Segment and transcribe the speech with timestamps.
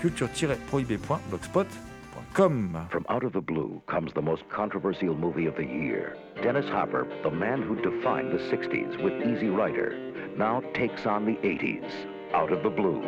[0.00, 2.88] culture-prohibée.blogspot.com.
[2.90, 6.16] From out of the blue comes the most controversial movie of the year.
[6.42, 9.96] Dennis Hopper, the man who defined the 60s with Easy Rider,
[10.36, 11.90] now takes on the 80s
[12.32, 13.02] out of the blue.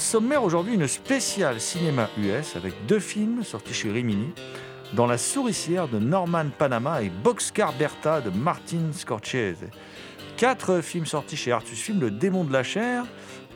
[0.00, 4.32] Sommaire aujourd'hui, une spéciale cinéma US avec deux films sortis chez Rimini,
[4.94, 9.68] Dans la souricière de Norman Panama et Boxcar Bertha de Martin Scorsese.
[10.36, 13.04] Quatre films sortis chez Artus Film, Le démon de la chair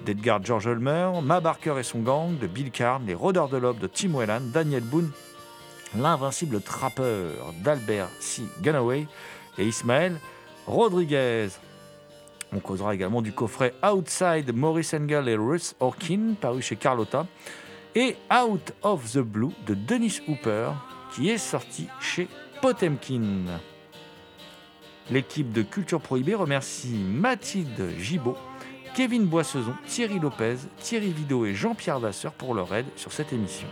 [0.07, 3.79] d'Edgar George Ulmer, Ma Barker et son gang de Bill Carn, Les rôdeurs de l'aube
[3.79, 5.11] de Tim Whelan, Daniel Boone,
[5.99, 8.43] L'invincible trappeur d'Albert C.
[8.61, 9.07] Gunaway
[9.59, 10.21] et Ismaël
[10.67, 11.49] Rodriguez.
[12.55, 17.27] On causera également du coffret Outside Maurice Engel et Ruth Orkin, paru chez Carlotta,
[17.97, 20.71] et Out of the Blue de Dennis Hooper,
[21.13, 22.29] qui est sorti chez
[22.63, 23.59] Potemkin.
[25.11, 28.37] L'équipe de Culture Prohibée remercie Mathilde Gibaud,
[28.95, 33.67] Kevin Boissezon, Thierry Lopez, Thierry Vidot et Jean-Pierre Vasseur pour leur aide sur cette émission.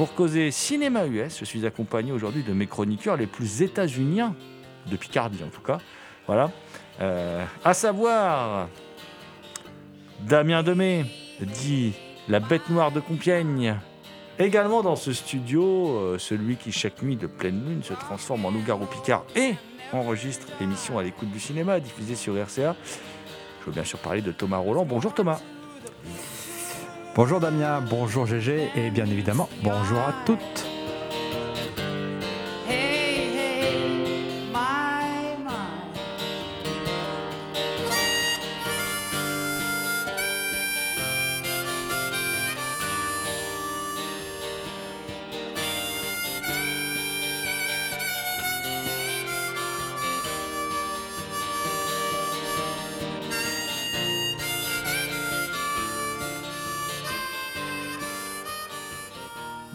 [0.00, 4.34] Pour causer cinéma US, je suis accompagné aujourd'hui de mes chroniqueurs les plus états-uniens,
[4.90, 5.76] de Picardie en tout cas.
[6.26, 6.50] Voilà.
[7.02, 8.68] Euh, à savoir
[10.20, 11.04] Damien Demey,
[11.42, 11.92] dit
[12.28, 13.76] la bête noire de Compiègne.
[14.38, 18.50] Également dans ce studio, euh, celui qui chaque nuit de pleine lune se transforme en
[18.52, 19.52] loup-garou Picard et
[19.92, 22.74] enregistre l'émission à l'écoute du cinéma diffusée sur RCA.
[23.60, 24.86] Je veux bien sûr parler de Thomas Roland.
[24.86, 25.42] Bonjour Thomas.
[27.16, 30.69] Bonjour Damien, bonjour GG et bien évidemment bonjour à toutes.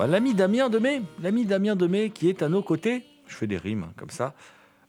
[0.05, 3.57] Bah, l'ami Damien Demey, l'ami Damien Demey qui est à nos côtés, je fais des
[3.57, 4.35] rimes hein, comme ça,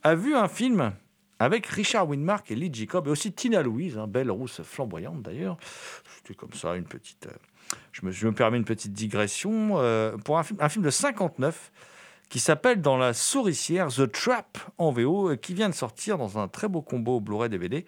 [0.03, 0.93] a vu un film
[1.39, 5.57] avec Richard Widmark et Lee Jacob et aussi Tina Louise, hein, belle rousse flamboyante d'ailleurs.
[6.17, 7.29] C'était comme ça une petite.
[7.29, 11.73] euh, je, me, permets une petite digression euh, pour un film, de 59
[12.29, 16.39] qui s'appelle Dans la souricière The Trap en VO euh, qui vient de sortir dans
[16.39, 17.87] un très beau combo Blu-ray DVD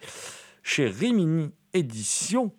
[0.63, 2.51] chez Rimini Édition.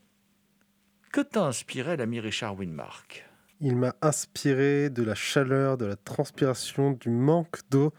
[1.11, 3.30] Que t'a inspiré l'ami Richard Widmark?
[3.61, 7.93] Il m'a inspiré de la chaleur, de la transpiration, du manque d'eau,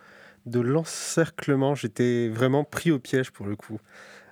[0.48, 1.75] de l'encerclement.
[1.75, 3.80] J'étais vraiment pris au piège pour le coup.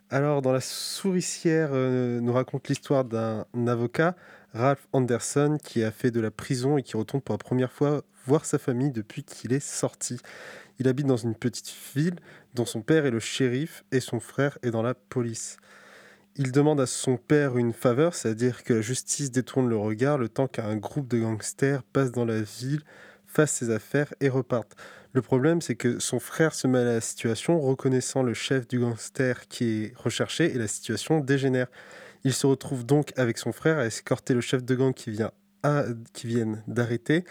[0.09, 4.15] Alors, dans La souricière, euh, nous raconte l'histoire d'un avocat,
[4.53, 8.03] Ralph Anderson, qui a fait de la prison et qui retourne pour la première fois
[8.25, 10.19] voir sa famille depuis qu'il est sorti.
[10.79, 12.15] Il habite dans une petite ville
[12.55, 15.57] dont son père est le shérif et son frère est dans la police.
[16.35, 20.29] Il demande à son père une faveur, c'est-à-dire que la justice détourne le regard le
[20.29, 22.81] temps qu'un groupe de gangsters passe dans la ville,
[23.25, 24.75] fasse ses affaires et reparte.
[25.11, 28.79] Le problème, c'est que son frère se mêle à la situation, reconnaissant le chef du
[28.79, 31.67] gangster qui est recherché, et la situation dégénère.
[32.23, 35.31] Il se retrouve donc avec son frère à escorter le chef de gang qui vient
[36.13, 37.25] qui viennent d'arrêter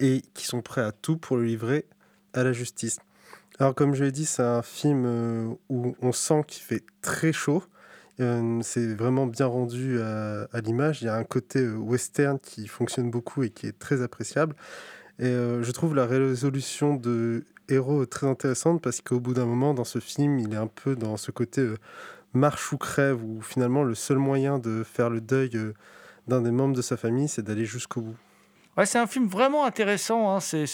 [0.00, 1.86] et qui sont prêts à tout pour le livrer
[2.32, 2.98] à la justice.
[3.58, 7.32] Alors comme je l'ai dit, c'est un film euh, où on sent qu'il fait très
[7.32, 7.62] chaud.
[8.20, 11.02] Euh, c'est vraiment bien rendu à, à l'image.
[11.02, 14.54] Il y a un côté euh, western qui fonctionne beaucoup et qui est très appréciable.
[15.18, 19.74] Et euh, je trouve la résolution de héros très intéressante parce qu'au bout d'un moment,
[19.74, 21.76] dans ce film, il est un peu dans ce côté euh,
[22.32, 25.72] marche ou crève où finalement le seul moyen de faire le deuil euh,
[26.26, 28.16] d'un des membres de sa famille, c'est d'aller jusqu'au bout.
[28.76, 30.34] Ouais, c'est un film vraiment intéressant.
[30.34, 30.40] hein.
[30.40, 30.64] C'est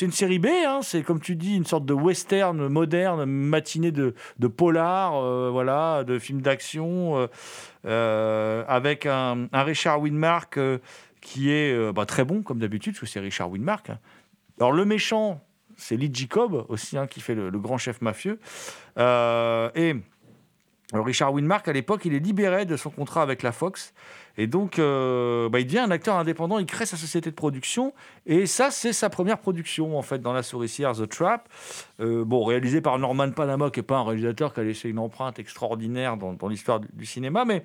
[0.00, 0.46] une série B.
[0.66, 0.80] hein.
[0.82, 6.02] C'est comme tu dis une sorte de western moderne, matinée de, de polar, euh, voilà,
[6.04, 7.26] de film d'action, euh,
[7.84, 10.78] euh, avec un, Richard Widmark euh,
[11.20, 13.90] qui est bah, très bon comme d'habitude, parce que c'est Richard Widmark.
[13.90, 13.98] hein.
[14.58, 15.42] Alors le méchant,
[15.76, 18.38] c'est Lee Jacob aussi, hein, qui fait le, grand chef mafieux.
[18.96, 19.94] Et
[20.92, 23.92] Richard Widmark, à l'époque, il est libéré de son contrat avec la Fox.
[24.36, 27.92] Et donc, euh, bah, il devient un acteur indépendant, il crée sa société de production.
[28.26, 31.48] Et ça, c'est sa première production, en fait, dans La Souricière, The Trap.
[32.00, 34.98] Euh, bon, réalisé par Norman Panama, qui n'est pas un réalisateur qui a laissé une
[34.98, 37.44] empreinte extraordinaire dans, l'histoire du, cinéma.
[37.44, 37.62] Mais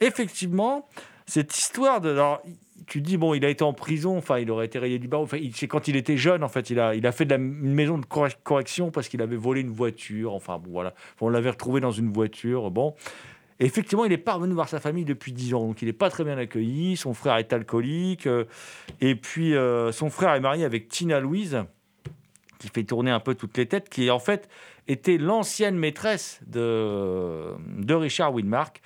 [0.00, 0.88] effectivement,
[1.26, 2.10] cette histoire de.
[2.10, 2.42] Alors,
[2.86, 5.24] tu dis, bon, il a été en prison, enfin, il aurait été rayé du barreau.
[5.24, 7.36] Enfin, c'est quand il était jeune, en fait, il a, il a fait de la,
[7.36, 10.34] une maison de correc- correction parce qu'il avait volé une voiture.
[10.34, 10.94] Enfin, bon, voilà.
[11.20, 12.70] On l'avait retrouvé dans une voiture.
[12.70, 12.94] Bon.
[13.58, 16.10] Effectivement, il n'est pas revenu voir sa famille depuis 10 ans, donc il n'est pas
[16.10, 16.96] très bien accueilli.
[16.96, 18.26] Son frère est alcoolique.
[18.26, 18.44] euh,
[19.00, 21.64] et puis, euh, son frère est marié avec Tina Louise,
[22.58, 24.48] qui fait tourner un peu toutes les têtes, qui en fait
[24.88, 27.54] était l'ancienne maîtresse de,
[27.88, 28.82] Richard Widmark.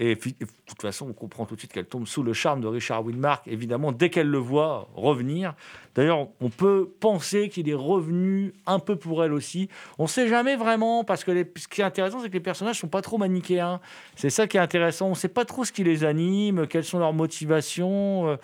[0.00, 2.68] Et de toute façon, on comprend tout de suite qu'elle tombe sous le charme de
[2.68, 5.54] Richard Widmark, évidemment, dès qu'elle le voit revenir.
[5.96, 9.68] D'ailleurs, on peut penser qu'il est revenu un peu pour elle aussi.
[9.98, 12.76] On ne sait jamais vraiment, parce que ce qui est intéressant, c'est que les personnages
[12.76, 13.80] ne sont pas trop manichéens.
[14.14, 15.06] C'est ça qui est intéressant.
[15.06, 18.28] On ne sait pas trop ce qui les anime, quelles sont leurs motivations.
[18.28, 18.36] euh,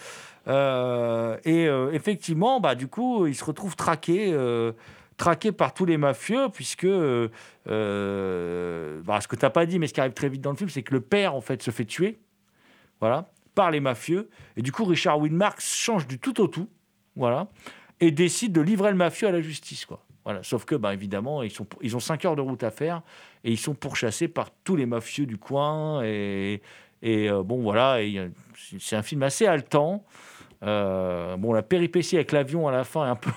[0.48, 4.34] euh, et euh, effectivement, bah, du coup, ils se retrouvent traqués.
[5.16, 7.28] Traqués par tous les mafieux, puisque euh,
[7.68, 10.50] euh, bah, ce que tu n'as pas dit, mais ce qui arrive très vite dans
[10.50, 12.18] le film, c'est que le père, en fait, se fait tuer,
[13.00, 14.28] voilà, par les mafieux.
[14.56, 16.68] Et du coup, Richard Widmark change du tout au tout,
[17.16, 17.48] voilà,
[18.00, 20.04] et décide de livrer le mafieux à la justice, quoi.
[20.24, 20.42] Voilà.
[20.42, 23.02] Sauf que, bah, évidemment, ils, sont, ils ont 5 heures de route à faire,
[23.44, 26.62] et ils sont pourchassés par tous les mafieux du coin, et,
[27.02, 27.98] et euh, bon, voilà,
[28.80, 30.04] c'est un film assez haletant.
[30.62, 33.30] Euh, bon, la péripétie avec l'avion à la fin est un peu,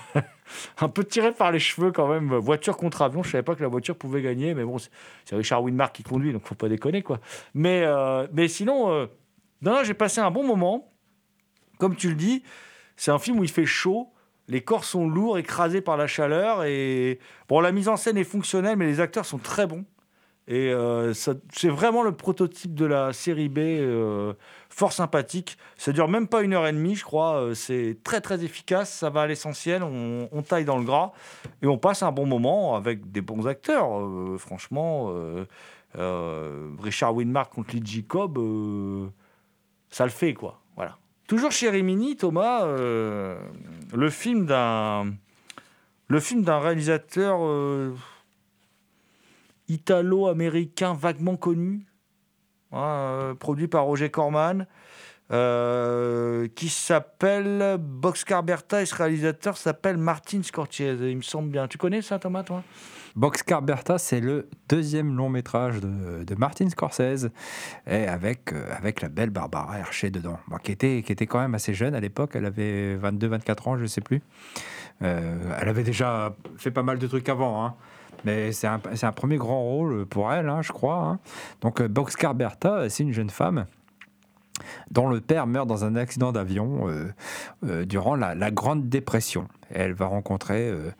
[0.80, 2.34] un peu tirée par les cheveux quand même.
[2.36, 4.90] Voiture contre avion, je savais pas que la voiture pouvait gagner, mais bon, c'est-
[5.32, 7.20] Richard Widmark qui conduit, donc faut pas déconner quoi.
[7.54, 9.06] Mais, euh, mais sinon, euh,
[9.62, 10.92] non, j'ai passé un bon moment.
[11.78, 12.42] Comme tu le dis,
[12.96, 14.08] c'est un film où il fait chaud,
[14.48, 18.24] les corps sont lourds, écrasés par la chaleur, et bon, la mise en scène est
[18.24, 19.84] fonctionnelle, mais les acteurs sont très bons.
[20.50, 24.32] Et euh, c'est vraiment le prototype de la série B, euh,
[24.70, 25.58] fort sympathique.
[25.76, 27.36] Ça dure même pas une heure et demie, je crois.
[27.36, 31.12] Euh, C'est très très efficace, ça va à l'essentiel, on, taille dans le gras
[31.60, 33.90] et on passe un bon moment avec des bons acteurs.
[34.38, 35.12] Franchement,
[35.94, 38.38] Richard Widmark contre Lee Jacob,
[39.90, 40.62] ça le fait quoi.
[40.76, 40.96] Voilà.
[41.26, 45.12] Toujours chez Rimini, Thomas, le film d'un
[46.06, 47.40] le film d'un réalisateur
[49.68, 51.86] italo-américain vaguement connu,
[52.72, 54.66] hein, euh, produit par Roger Corman,
[55.30, 61.68] euh, qui s'appelle Boxcar Bertha et ce réalisateur s'appelle Martin Scorsese, il me semble bien.
[61.68, 62.62] Tu connais ça, Thomas, toi?
[63.14, 67.30] Boxcar Bertha, c'est le deuxième long métrage de, Martin Scorsese,
[67.86, 71.54] et avec, euh, avec la belle Barbara Hershey dedans, qui, était, qui était quand même
[71.54, 74.22] assez jeune à l'époque, elle avait 22-24 ans, je ne sais plus.
[75.00, 77.74] Elle avait déjà fait pas mal de trucs avant, hein.
[78.24, 78.78] Mais c'est un,
[79.12, 80.96] premier grand rôle pour elle, hein, je crois.
[80.98, 81.18] hein.
[81.60, 83.66] Donc euh, Boxcar Bertha, c'est une jeune femme
[84.90, 87.12] dont le père meurt dans un accident d'avion euh,
[87.64, 89.46] euh, durant la, Grande Dépression.
[89.70, 90.90] Elle va rencontrer euh,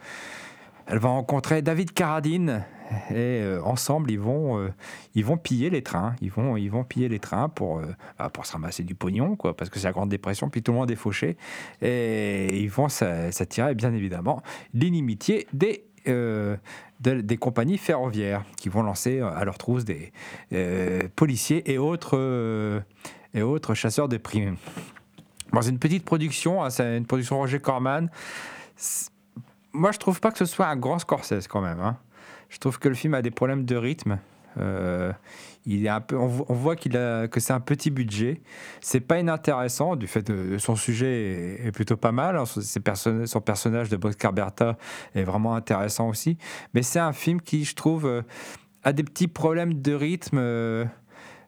[0.86, 2.64] elle va rencontrer David Carradine
[3.10, 4.68] et euh, ensemble ils vont euh,
[5.14, 7.86] ils vont piller les trains ils vont ils vont piller les trains pour euh,
[8.18, 10.72] bah, pour se ramasser du pognon quoi parce que c'est la grande dépression puis tout
[10.72, 11.36] le monde est fauché
[11.82, 16.56] et ils vont s'a- s'attirer bien évidemment l'inimitié des euh,
[17.00, 20.12] de- des compagnies ferroviaires qui vont lancer à leur trousse des
[20.52, 22.80] euh, policiers et autres euh,
[23.34, 24.56] et autres chasseurs de primes.
[25.52, 28.08] Bon, c'est une petite production, hein, c'est une production Roger Corman.
[29.72, 31.80] Moi, je trouve pas que ce soit un grand Scorsese quand même.
[31.80, 31.96] hein.
[32.48, 34.18] Je trouve que le film a des problèmes de rythme.
[34.56, 35.12] Euh,
[35.66, 36.88] il est un peu, on, vo- on voit que
[37.40, 38.40] c'est un petit budget.
[38.80, 42.36] C'est pas inintéressant du fait de, son sujet est, plutôt pas mal.
[42.36, 42.44] hein.
[42.46, 44.78] Son personnage de Boxcar Bertha
[45.14, 46.38] est vraiment intéressant aussi.
[46.74, 48.22] Mais c'est un film qui, je trouve, euh,
[48.82, 50.38] a des petits problèmes de rythme.
[50.38, 50.84] euh,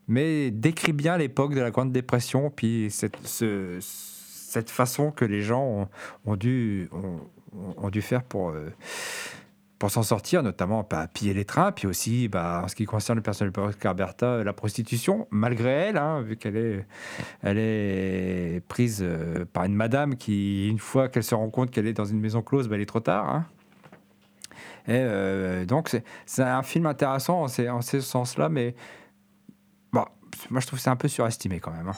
[0.09, 5.41] mais décrit bien l'époque de la Grande Dépression, puis cette, ce- cette façon que les
[5.41, 5.89] gens
[6.27, 6.89] ont, dû,
[7.77, 8.53] ont, dû faire pour,
[9.81, 13.17] pour s'en sortir, notamment bah, piller les trains, puis aussi, bah, en ce qui concerne
[13.17, 16.85] le personnage de Oscar Bertha, la prostitution, malgré elle, hein, vu qu'elle
[17.43, 21.95] est, prise euh, par une madame qui, une fois qu'elle se rend compte qu'elle est
[21.95, 23.29] dans une maison close, bah, elle est trop tard.
[23.29, 23.47] hein.
[24.87, 25.89] Et euh, donc,
[26.27, 28.75] c'est- un film intéressant en, ces- ce sens-là, mais
[30.49, 31.89] moi je trouve que c'est un peu surestimé quand même.
[31.89, 31.97] hein.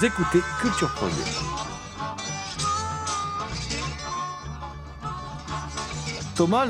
[0.00, 1.24] Écoutez Culture Projet.
[6.36, 6.68] Thomas,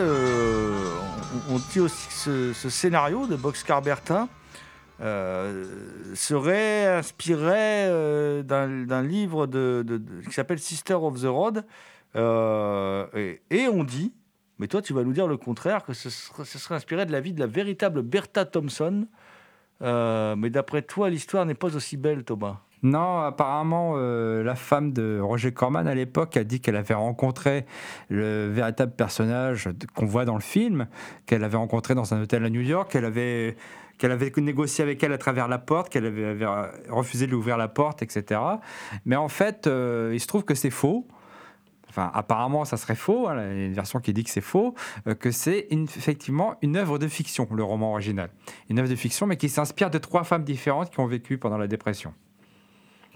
[1.50, 4.28] on, dit aussi que ce, scénario de Boxcar Bertha
[5.02, 5.66] euh,
[6.14, 11.66] serait inspiré euh, d'un livre qui s'appelle Sister of the Road.
[12.16, 13.06] Euh,
[13.50, 14.14] et, on dit,
[14.58, 17.12] mais toi tu vas nous dire le contraire, que ce serait, ce serait inspiré de
[17.12, 19.06] la vie de la véritable Bertha Thompson.
[19.82, 22.62] Mais d'après toi, l'histoire n'est pas aussi belle, Thomas.
[22.82, 27.66] Non, apparemment, euh, la femme de Roger Corman à l'époque a dit qu'elle avait rencontré
[28.08, 30.87] le véritable personnage qu'on voit dans le film,
[31.26, 33.56] qu'elle avait rencontré dans un hôtel à New York, qu'elle avait,
[33.99, 36.47] qu'elle avait négocié avec elle à travers la porte, qu'elle avait,
[36.88, 38.40] refusé de lui ouvrir la porte, etc.
[39.04, 41.08] Mais en fait, euh, il se trouve que c'est faux.
[41.88, 43.28] Enfin, apparemment, ça serait faux.
[43.28, 44.75] hein, il y a une version qui dit que c'est faux,
[45.08, 48.30] euh, que c'est effectivement une œuvre de fiction, le roman original.
[48.68, 51.58] Une œuvre de fiction, mais qui s'inspire de trois femmes différentes qui ont vécu pendant
[51.58, 52.14] la dépression.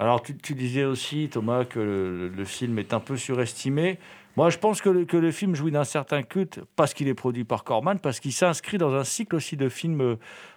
[0.03, 4.01] Alors, tu, tu disais aussi, Thomas, que le, le film est un peu surestimé.
[4.37, 7.15] Moi, je pense que le, que le film jouit d'un certain culte parce qu'il est
[7.15, 10.17] produit par Corman, parce qu'il s'inscrit dans un cycle aussi de films euh,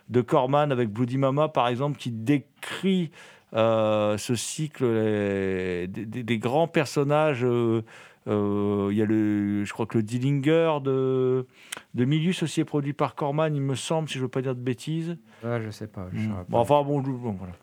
[0.09, 3.11] de Corman avec Bloody Mama, par exemple, qui décrit
[3.53, 7.45] euh, ce cycle les- des, grands personnages.
[7.45, 7.83] euh,
[8.27, 11.45] euh, Il y a le, je crois que le Dillinger de,
[11.93, 14.41] de Milius aussi est produit par Corman, il me semble, si je ne veux pas
[14.41, 15.17] dire de bêtises.
[15.43, 16.07] Ah, je sais pas.
[16.11, 16.45] je pas.
[16.49, 17.53] Bon, enfin, bon, voilà.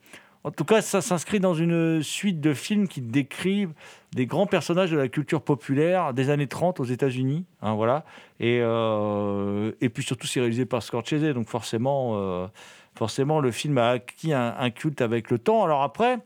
[0.44, 3.72] En tout cas, ça s'inscrit dans une suite de films qui décrivent
[4.12, 7.44] des grands personnages de la culture populaire des années 30 aux États-Unis.
[7.62, 8.04] hein, voilà.
[8.40, 11.32] Et, euh, et puis surtout, c'est réalisé par Scorsese.
[11.32, 12.48] Donc forcément, euh,
[12.96, 15.62] forcément le film a acquis un, culte avec le temps.
[15.62, 16.18] Alors après,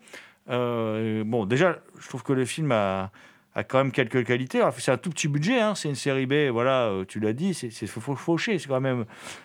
[0.48, 3.10] euh, bon, déjà, je trouve que le film a,
[3.68, 4.62] quand même quelques qualités.
[4.78, 7.70] C'est un tout petit budget, hein, c'est une série B, voilà, tu l'as dit, c'est
[7.70, 9.04] c'est fau- fauché, c'est quand même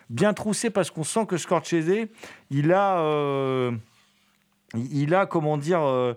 [0.10, 2.08] bien troussé parce qu'on sent que Scorsese,
[2.50, 3.72] il a,
[4.74, 6.14] il a, comment dire, euh,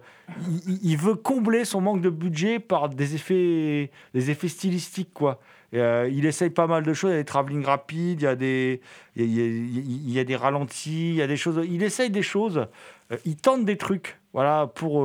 [0.82, 5.40] il, veut combler son manque de budget par des effets, des effets stylistiques, quoi.
[5.74, 8.28] Euh, il essaye pas mal de choses, il y a des travelling rapides, il y
[8.28, 8.80] a des,
[9.16, 11.66] il y a, des ralentis, il y a des choses.
[11.68, 12.68] Il essaye des choses,
[13.10, 15.04] euh, il tente des trucs, voilà, pour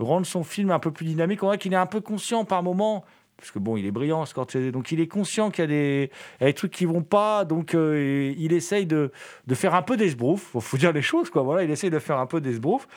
[0.00, 1.44] rendre son film un peu plus dynamique.
[1.44, 3.04] On voit qu'il est un peu conscient par moment,
[3.38, 6.10] parce que bon, il est brillant, Scorsese, donc il est conscient qu'il y a des,
[6.40, 9.12] des trucs qui vont pas, donc euh, il essaye de,
[9.54, 10.42] faire un peu d'esbrouf.
[10.42, 11.42] Faut, faut dire les choses, quoi.
[11.42, 12.88] Voilà, il essaye de faire un peu d'esbrouf.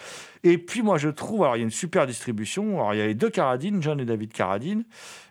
[0.43, 2.91] Et puis moi, je trouve, alors il y a une super distribution.
[2.91, 4.83] Il y a les deux Carradine, John et David Carradine.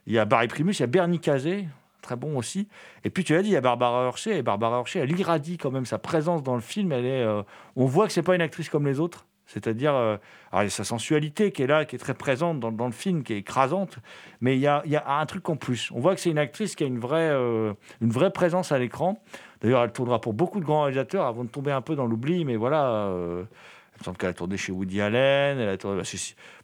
[0.06, 1.66] Il y a Barry Primus, il y a Bernie Cazé,
[2.02, 2.68] très bon aussi.
[3.02, 4.38] Et puis tu l'as dit, il y a Barbara Hershey.
[4.38, 6.92] Et Barbara Hershey, elle irradie quand même sa présence dans le film.
[6.92, 7.42] Elle est, euh,
[7.74, 9.26] on voit que c'est pas une actrice comme les autres.
[9.52, 10.16] C'est-à-dire, euh,
[10.52, 13.24] il y a sa sensualité qui est là, qui est très présente dans, le film,
[13.24, 13.98] qui est écrasante,
[14.40, 15.90] mais il y a, il y a un truc en plus.
[15.92, 18.78] On voit que c'est une actrice qui a une vraie, euh, une vraie présence à
[18.78, 19.20] l'écran.
[19.60, 22.44] D'ailleurs, elle tournera pour beaucoup de grands réalisateurs avant de tomber un peu dans l'oubli,
[22.44, 22.84] mais voilà.
[22.84, 23.44] euh,
[24.00, 25.58] il me semble qu'elle a tourné chez Woody Allen.
[25.58, 26.08] Elle a tourné, bah,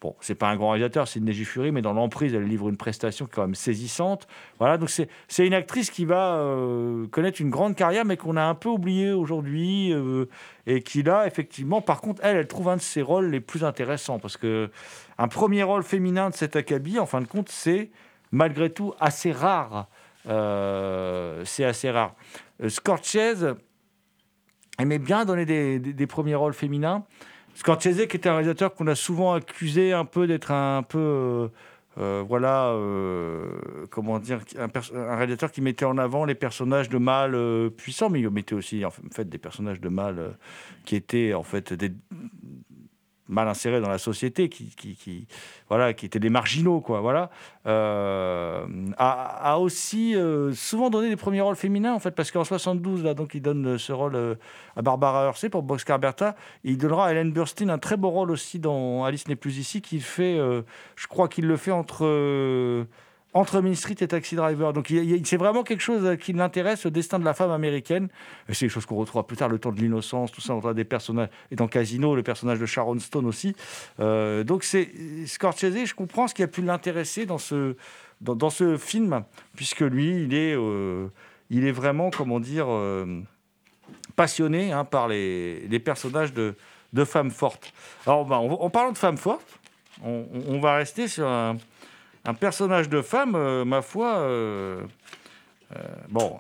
[0.00, 2.78] bon, c'est pas un grand réalisateur, c'est Neji Fury, mais dans l'emprise, elle livre une
[2.78, 4.26] prestation quand même saisissante.
[4.58, 8.42] Voilà, donc c'est une actrice qui va euh, connaître une grande carrière, mais qu'on a
[8.42, 10.24] un peu oublié aujourd'hui, euh,
[10.66, 13.64] et qui là, effectivement, par contre, elle, elle trouve un de ses rôles les plus
[13.64, 14.70] intéressants, parce que
[15.18, 17.90] un premier rôle féminin de cet acabit, en fin de compte, c'est
[18.32, 19.88] malgré tout assez rare.
[20.26, 22.14] Euh, c'est assez rare.
[22.68, 23.56] Scorsese
[24.78, 27.04] aimait bien donner des, premiers rôles féminins.
[27.54, 31.49] Scorsese, qui était un réalisateur qu'on a souvent accusé un peu d'être un peu, euh,
[31.99, 33.47] euh, voilà, euh,
[33.91, 38.28] comment dire, un, réalisateur qui mettait en avant les personnages de mâles puissants, mais il
[38.28, 40.36] mettait aussi en fait des personnages de mâles
[40.84, 41.93] qui étaient en fait des
[43.28, 45.26] mal insérés dans la société, qui,
[45.69, 47.30] voilà, qui étaient des marginaux, quoi, voilà,
[47.67, 48.67] euh,
[48.99, 53.15] a, aussi euh, souvent donné des premiers rôles féminins, en fait, parce qu'en 72, là,
[53.15, 54.34] donc, il donne ce rôle euh,
[54.76, 58.30] à Barbara Hershey pour Boxcar Bertha, il donnera à Ellen Burstyn un très beau rôle
[58.30, 60.62] aussi dans Alice n'est plus ici, qu'il fait, euh,
[60.95, 62.86] je crois qu'il le fait entre...
[63.36, 64.72] euh, entre Main Street et Taxi Driver.
[64.72, 64.92] Donc
[65.25, 68.08] c'est vraiment quelque chose qui l'intéresse, le destin de la femme américaine.
[68.49, 70.75] C'est quelque chose qu'on retrouvera plus tard, le temps de l'innocence, tout ça, on voit
[70.75, 71.28] des personnages.
[71.50, 73.54] Et dans Casino, le personnage de Sharon Stone aussi.
[74.00, 74.88] Euh, donc c'est
[75.26, 77.76] Scorsese, je comprends ce qui a pu l'intéresser dans ce,
[78.20, 79.22] dans, ce film,
[79.56, 81.08] puisque lui, il est, euh,
[81.50, 83.20] il est vraiment, comment dire, euh,
[84.16, 86.54] passionné hein, par les, les personnages de,
[86.92, 87.72] de femmes fortes.
[88.06, 89.58] Alors, bah, en, parlant de femmes fortes,
[90.04, 91.56] on- on va rester sur un,
[92.26, 94.82] un personnage de femme, euh, ma foi, euh,
[95.75, 96.39] euh, bon,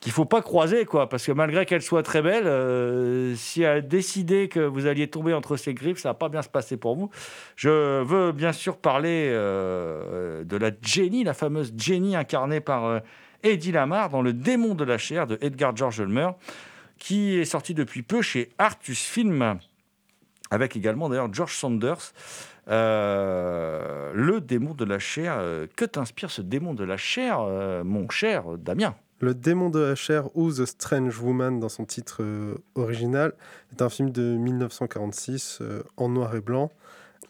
[0.00, 3.76] qu'il faut pas croiser, quoi, parce que malgré qu'elle soit très belle, euh, si elle
[3.76, 6.78] a décidé que vous alliez tomber entre ses griffes, ça va pas bien se passer
[6.78, 7.10] pour vous.
[7.54, 13.02] Je veux bien sûr parler euh, de la Jenny, la fameuse Jenny incarnée par
[13.42, 16.30] Eddie Lamar dans Le démon de la chair de Edgar George Ulmer,
[16.98, 19.58] qui est sorti depuis peu chez Artus Film,
[20.50, 22.12] avec également d'ailleurs George Saunders.
[22.68, 25.36] Euh, le démon de la chair.
[25.38, 29.80] euh, que t'inspire ce démon de la chair, euh, mon cher Damien Le démon de
[29.80, 32.22] la chair ou The Strange Woman dans son titre
[32.74, 33.32] original
[33.72, 36.70] est un film de 1946 euh, en noir et blanc.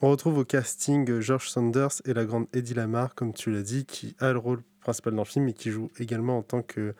[0.02, 3.84] On retrouve au casting George Saunders et la grande Eddie Lamar, comme tu l'as dit,
[3.84, 6.94] qui a le rôle principal dans le film et qui joue également en tant que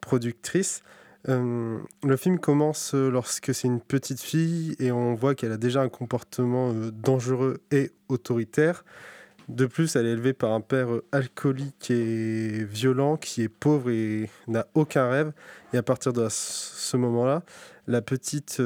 [0.00, 0.82] productrice.
[1.28, 5.58] Euh, le film commence euh, lorsque c'est une petite fille et on voit qu'elle a
[5.58, 8.84] déjà un comportement euh, dangereux et autoritaire.
[9.48, 14.30] De plus, elle est élevée par un père alcoolique et violent qui est pauvre et
[14.46, 15.32] n'a aucun rêve.
[15.72, 17.42] Et à partir de ce moment-là,
[17.88, 18.62] la petite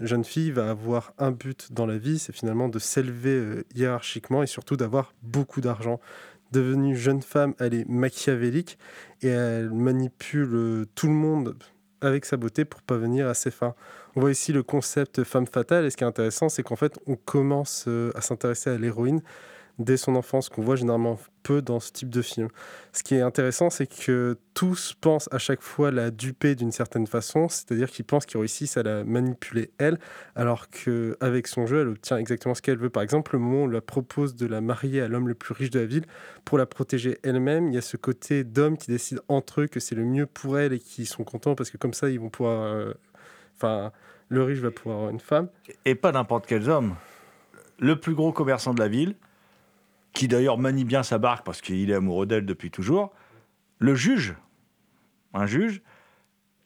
[0.00, 4.46] jeune fille va avoir un but dans la vie, c'est finalement de s'élever hiérarchiquement et
[4.46, 6.00] surtout d'avoir beaucoup d'argent.
[6.54, 8.78] Devenue jeune femme, elle est machiavélique
[9.22, 11.56] et elle manipule tout le monde
[12.00, 13.74] avec sa beauté pour parvenir à ses fins.
[14.14, 16.96] On voit ici le concept femme fatale, et ce qui est intéressant, c'est qu'en fait,
[17.08, 19.20] on commence euh, à s'intéresser à l'héroïne
[19.78, 22.48] dès son enfance, qu'on voit généralement peu dans ce type de film.
[22.92, 27.06] Ce qui est intéressant, c'est que tous pensent à chaque fois la duper d'une certaine
[27.06, 29.98] façon, c'est-à-dire qu'ils pensent qu'ils réussissent à la manipuler elle,
[30.36, 32.90] alors qu'avec son jeu, elle obtient exactement ce qu'elle veut.
[32.90, 35.54] Par exemple, le moment où on la propose de la marier à l'homme le plus
[35.54, 36.06] riche de la ville
[36.44, 39.80] pour la protéger elle-même, il y a ce côté d'hommes qui décident entre eux que
[39.80, 42.30] c'est le mieux pour elle et qui sont contents parce que comme ça, ils vont
[42.30, 42.62] pouvoir...
[42.74, 42.94] euh,
[43.56, 43.92] Enfin,
[44.28, 45.48] le riche va pouvoir avoir une femme.
[45.84, 46.96] Et pas n'importe quels hommes.
[47.78, 49.14] Le plus gros commerçant de la ville,
[50.14, 53.12] qui d'ailleurs manie bien sa barque parce qu'il est amoureux d'elle depuis toujours,
[53.78, 54.34] le juge,
[55.34, 55.82] un juge,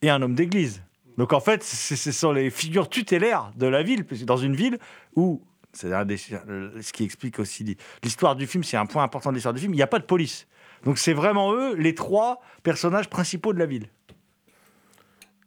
[0.03, 0.83] et un homme d'église.
[1.17, 4.55] Donc en fait, ce sont les figures tutélaires de la ville, parce que dans une
[4.55, 4.79] ville
[5.17, 9.55] où, c'est ce qui explique aussi l'histoire du film, c'est un point important de l'histoire
[9.55, 10.47] du film, il n'y a pas de police.
[10.85, 13.89] Donc c'est vraiment eux, les trois personnages principaux de la ville.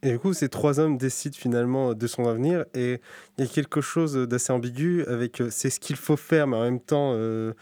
[0.04, 2.66] Et du coup, ces trois hommes décident finalement de son avenir.
[2.74, 3.00] Et
[3.38, 6.58] il y a quelque chose d'assez ambigu avec euh, c'est ce qu'il faut faire, mais
[6.58, 7.54] en même temps, euh,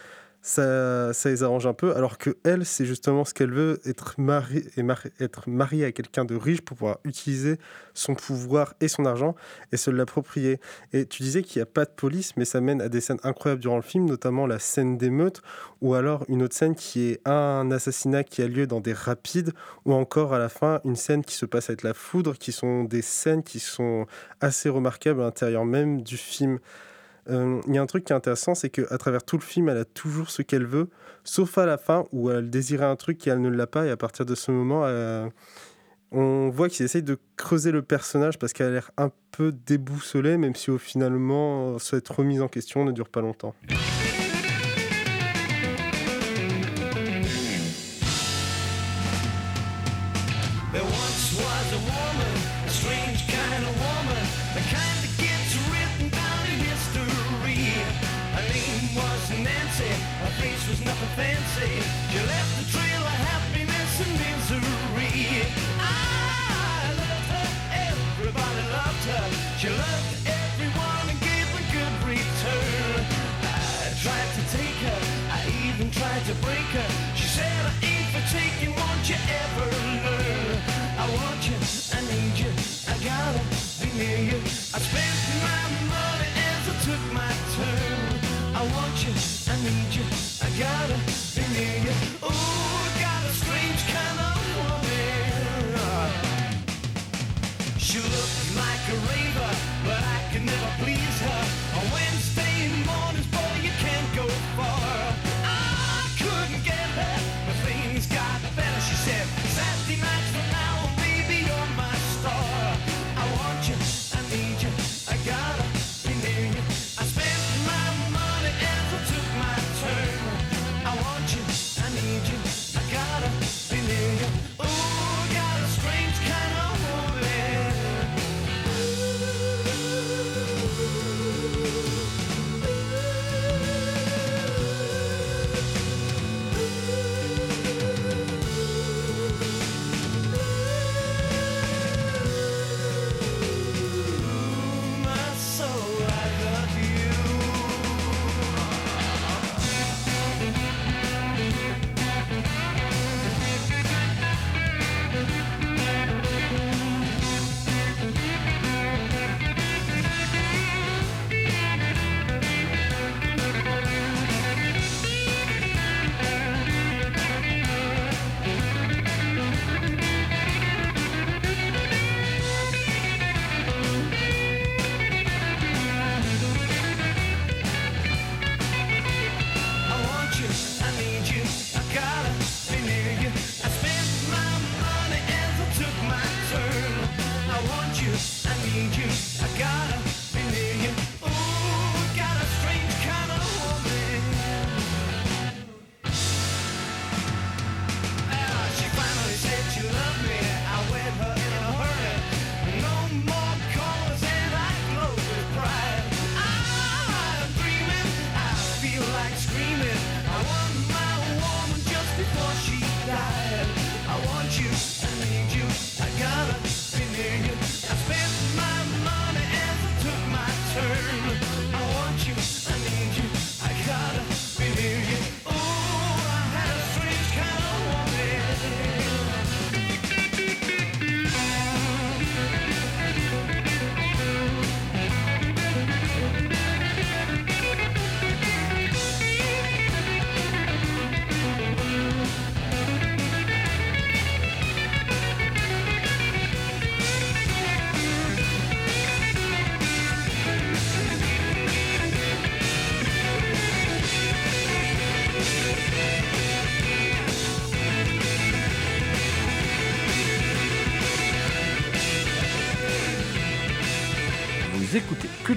[0.50, 1.96] ça, ça les arrange un peu.
[1.96, 4.84] Alors que elle, c'est justement ce qu'elle veut être mariée, et
[5.24, 7.58] être mariée à quelqu'un de riche pour pouvoir utiliser
[7.94, 9.36] son pouvoir et son argent
[9.72, 10.60] et se l'approprier.
[10.92, 13.20] Et tu disais qu'il n'y a pas de police, mais ça mène à des scènes
[13.24, 15.42] incroyables durant le film, notamment la scène d'émeute,
[15.82, 19.54] ou alors une autre scène qui est un assassinat qui a lieu dans des rapides,
[19.86, 22.86] ou encore à la fin une scène qui se passe avec la foudre, qui sont
[22.86, 24.08] des scènes qui sont
[24.42, 26.60] assez remarquables à l'intérieur même du film.
[27.30, 29.70] Euh, Il y a un truc qui est intéressant, c'est qu'à travers tout le film,
[29.70, 30.89] elle a toujours ce qu'elle veut,
[31.24, 33.92] sauf à la fin où elle désirait un truc et elle ne l'a pas, et
[33.92, 35.30] à partir de ce moment, elle-
[36.12, 40.38] on voit qu'ils essayent de creuser le personnage parce qu'elle a l'air un peu déboussolée,
[40.38, 43.54] même si finalement, cette remise en question ne dure pas longtemps.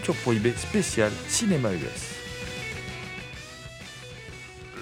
[0.03, 2.15] Culture Prohibée spécial Cinéma US.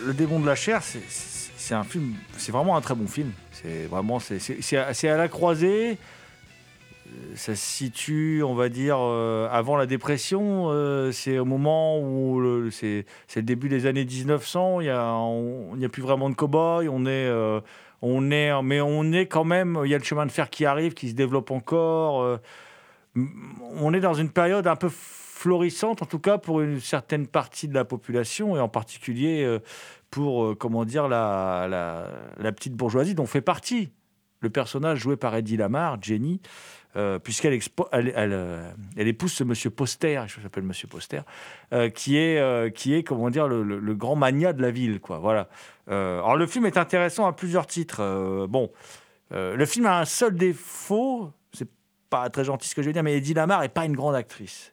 [0.06, 3.30] Le démon de la chair, c'est- un film, c'est vraiment un très bon film.
[3.52, 5.98] C'est vraiment, c'est- à la croisée.
[7.06, 10.70] Euh, Ça se situe, on va dire, euh, avant la dépression.
[10.70, 13.04] euh, c'est au moment où c'est
[13.36, 14.80] le début des années 1900.
[14.80, 15.20] Il y a,
[15.76, 16.84] n'y a plus vraiment de cow-boys.
[16.90, 17.30] On est,
[18.00, 19.78] on est, mais on est quand même.
[19.84, 22.38] Il y a le chemin de fer qui arrive, qui se développe encore.
[23.16, 24.88] On est dans une période un peu
[25.40, 29.58] florissante, en tout cas pour une certaine partie de la population, et en particulier euh,
[30.10, 31.66] pour, euh, comment dire, la,
[32.38, 33.90] la, petite bourgeoisie dont fait partie
[34.40, 36.42] le personnage joué par Eddie Lamar, Jenny,
[36.96, 37.54] euh, puisqu'elle
[38.96, 41.22] épouse ce monsieur Poster, je s'appelle monsieur Poster,
[41.94, 45.18] qui, est, qui est, comment dire, le, grand mania de la ville, quoi.
[45.18, 45.48] Voilà.
[45.88, 48.46] Alors le film est intéressant à plusieurs titres.
[48.48, 48.70] Bon,
[49.30, 51.32] le film a un seul défaut,
[52.10, 54.14] pas très gentil ce que je vais dire, mais Eddie Lamar est pas une grande
[54.14, 54.72] actrice.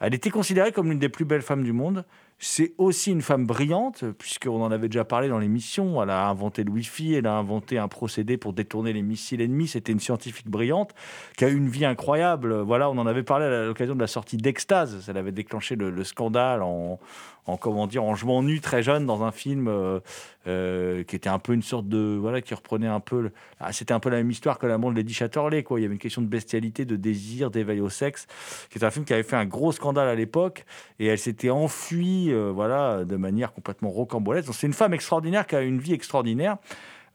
[0.00, 2.04] Elle était considérée comme l'une des plus belles femmes du monde.
[2.38, 6.02] C'est aussi une femme brillante, puisqu'on en avait déjà parlé dans l'émission.
[6.02, 9.68] Elle a inventé le Wi-Fi, elle a inventé un procédé pour détourner les missiles ennemis.
[9.68, 10.94] C'était une scientifique brillante
[11.38, 12.60] qui a eu une vie incroyable.
[12.60, 15.06] Voilà, on en avait parlé à l'occasion de la sortie d'Extase.
[15.08, 16.98] Elle avait déclenché le, le scandale en,
[17.46, 20.00] en comment dire, en jouant très jeune dans un film euh,
[20.46, 23.30] euh, qui était un peu une sorte de voilà, qui reprenait un peu.
[23.60, 25.62] ah, C'était un peu la même histoire que l'amour de Lady Chatterley.
[25.62, 25.80] Quoi.
[25.80, 28.26] Il y avait une question de bestialité, de désir, d'éveil au sexe,
[28.70, 30.64] qui un film qui avait fait un gros scandale à l'époque
[30.98, 34.48] et elle s'était enfuie, euh, voilà, de manière complètement rocambolesque.
[34.52, 36.56] C'est une femme extraordinaire qui a une vie extraordinaire.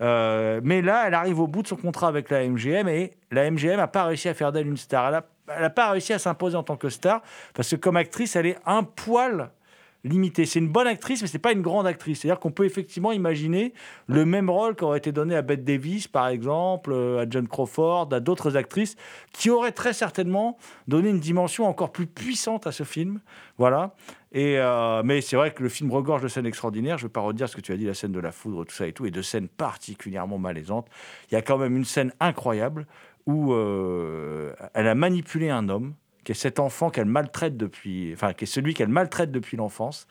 [0.02, 3.78] Mais là, elle arrive au bout de son contrat avec la MGM et la MGM
[3.78, 5.24] n'a pas réussi à faire d'elle une star.
[5.48, 7.22] Elle n'a pas réussi à s'imposer en tant que star
[7.54, 9.52] parce que comme actrice, elle est un poil
[10.06, 12.22] C'est une bonne actrice, mais c'est pas une grande actrice.
[12.22, 13.74] C'est-à-dire qu'on peut effectivement imaginer
[14.08, 17.48] le même rôle qui aurait été donné à Bette Davis, par exemple, euh, à John
[17.48, 18.96] Crawford, à d'autres actrices,
[19.34, 20.58] qui auraient très certainement
[20.88, 23.20] donné une dimension encore plus puissante à ce film.
[23.58, 23.94] Voilà.
[24.32, 26.98] Et euh, mais c'est vrai que le film regorge de scènes extraordinaires.
[26.98, 28.64] Je ne vais pas redire ce que tu as dit, la scène de la foudre,
[28.66, 30.88] tout ça et tout, et de scènes particulièrement malaisantes.
[31.30, 32.86] Il y a quand même une scène incroyable
[33.26, 38.34] où euh, elle a manipulé un homme, qui est cet enfant qu'elle maltraite depuis, enfin,
[38.34, 40.08] qui est celui qu'elle maltraite depuis l'enfance.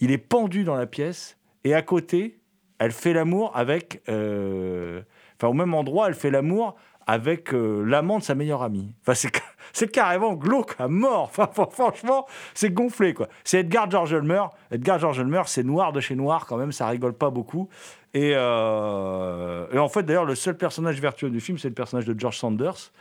[0.00, 2.38] Il est pendu dans la pièce, et à côté,
[2.78, 5.02] elle fait l'amour avec, euh,
[5.36, 6.76] enfin, au même endroit, elle fait l'amour
[7.08, 8.94] avec euh, l'amant de sa meilleure amie.
[9.00, 11.22] Enfin, c'est, ca- c'est carrément glauque à mort.
[11.22, 13.28] Enfin, fr- franchement, c'est gonflé, quoi.
[13.44, 14.42] C'est Edgar George Ulmer.
[14.70, 17.68] Edgar George Ulmer, c'est noir de chez noir, quand même, ça rigole pas beaucoup.
[18.12, 22.18] Et, euh, en fait, d'ailleurs, le seul personnage vertueux du film, c'est le personnage de
[22.18, 22.92] George Sanders,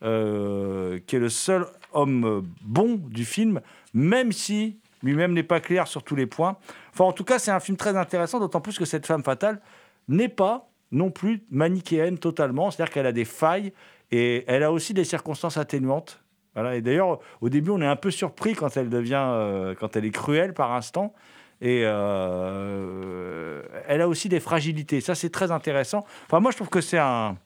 [0.00, 3.60] qui est le seul homme euh, bon du film,
[3.94, 6.56] même si lui-même n'est pas clair sur tous les points.
[6.92, 9.60] Enfin, en tout cas, c'est un film très intéressant, d'autant plus que cette femme fatale
[10.08, 13.72] n'est pas non plus manichéenne totalement, c'est-à-dire qu'elle a des failles
[14.12, 16.22] et elle a aussi des circonstances atténuantes.
[16.54, 16.76] Voilà.
[16.76, 20.04] Et d'ailleurs, au début, on est un peu surpris quand elle devient, euh, quand elle
[20.04, 21.12] est cruelle par instant.
[21.60, 25.00] Et euh, elle a aussi des fragilités.
[25.00, 26.04] Ça, c'est très intéressant.
[26.26, 27.36] Enfin, moi, je trouve que c'est un,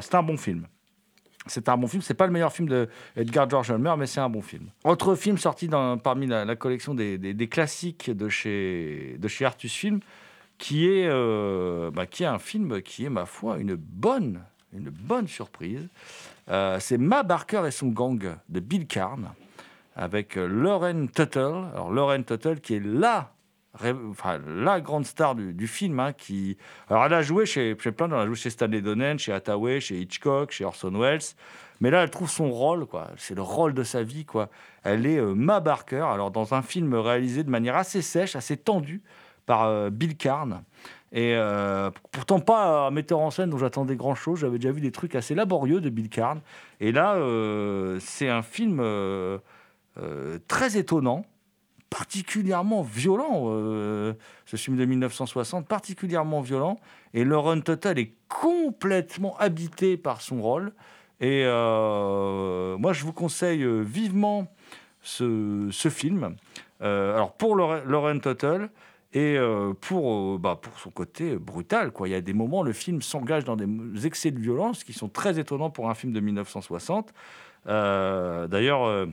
[0.00, 0.66] c'est un bon film.
[1.46, 2.02] C'est un bon film.
[2.02, 4.68] C'est pas le meilleur film de Edgar George Ulmer, mais c'est un bon film.
[4.84, 5.68] Autre film sorti
[6.02, 10.00] parmi la, collection des, classiques de chez, de chez Artus Film,
[10.58, 14.90] qui est, euh, bah, qui est un film qui est, ma foi, une bonne, une
[14.90, 15.88] bonne surprise.
[16.48, 19.32] Euh, c'est Ma Barker et son gang de Bill Carn,
[19.96, 21.66] avec euh, Lauren Tuttle.
[21.74, 23.26] Alors, Lauren Tuttle, qui est ré-
[24.46, 26.00] la grande star du, film.
[26.00, 26.56] hein, qui...
[26.88, 28.06] Alors, elle a joué chez, chez plein.
[28.06, 31.34] Elle a joué chez Stanley Donen, chez Hathaway, chez Hitchcock, chez Orson Welles.
[31.82, 33.10] Mais là, elle trouve son rôle, quoi.
[33.16, 34.50] C'est le rôle de sa vie, quoi.
[34.84, 38.56] Elle est euh, Ma Barker, alors dans un film réalisé de manière assez sèche, assez
[38.56, 39.02] tendue
[39.46, 40.62] par euh, Bill Carn.
[41.10, 44.38] Et euh, pourtant pas un metteur en scène dont j'attendais grand chose.
[44.38, 46.40] J'avais déjà vu des trucs assez laborieux de Bill Carn.
[46.78, 47.16] Et là,
[47.98, 48.80] c'est un film
[50.46, 51.26] très étonnant,
[51.92, 53.44] particulièrement violent.
[53.48, 54.14] euh,
[54.46, 56.78] ce film de 1960, particulièrement violent.
[57.12, 60.72] Et Lauren Tuttle est complètement habité par son rôle.
[61.20, 64.46] Et euh, moi, je vous conseille euh, vivement
[65.02, 66.36] ce, film.
[66.80, 68.70] Alors, pour Lauren Tuttle,
[69.14, 69.36] et
[69.82, 71.90] pour, bah, pour son côté brutal.
[71.90, 72.08] Quoi.
[72.08, 75.10] Il y a des moments, le film s'engage dans des excès de violence qui sont
[75.10, 77.12] très étonnants pour un film de 1960.
[77.66, 79.06] Euh, D'ailleurs,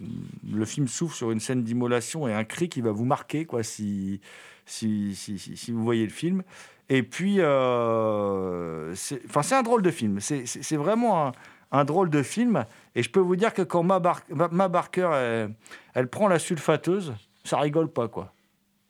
[0.00, 3.62] le film s'ouvre sur une scène d'immolation et un cri qui va vous marquer quoi,
[3.62, 4.20] si,
[4.66, 6.42] si, si, vous voyez le film.
[6.88, 10.20] Et puis, euh, c'est un drôle de film.
[10.20, 11.32] C'est- vraiment
[11.72, 12.64] un, drôle de film.
[12.94, 15.54] Et je peux vous dire que quand Ma, Bar- Ma- Barker, elle,
[15.94, 18.32] elle prend la sulfateuse, ça rigole pas, quoi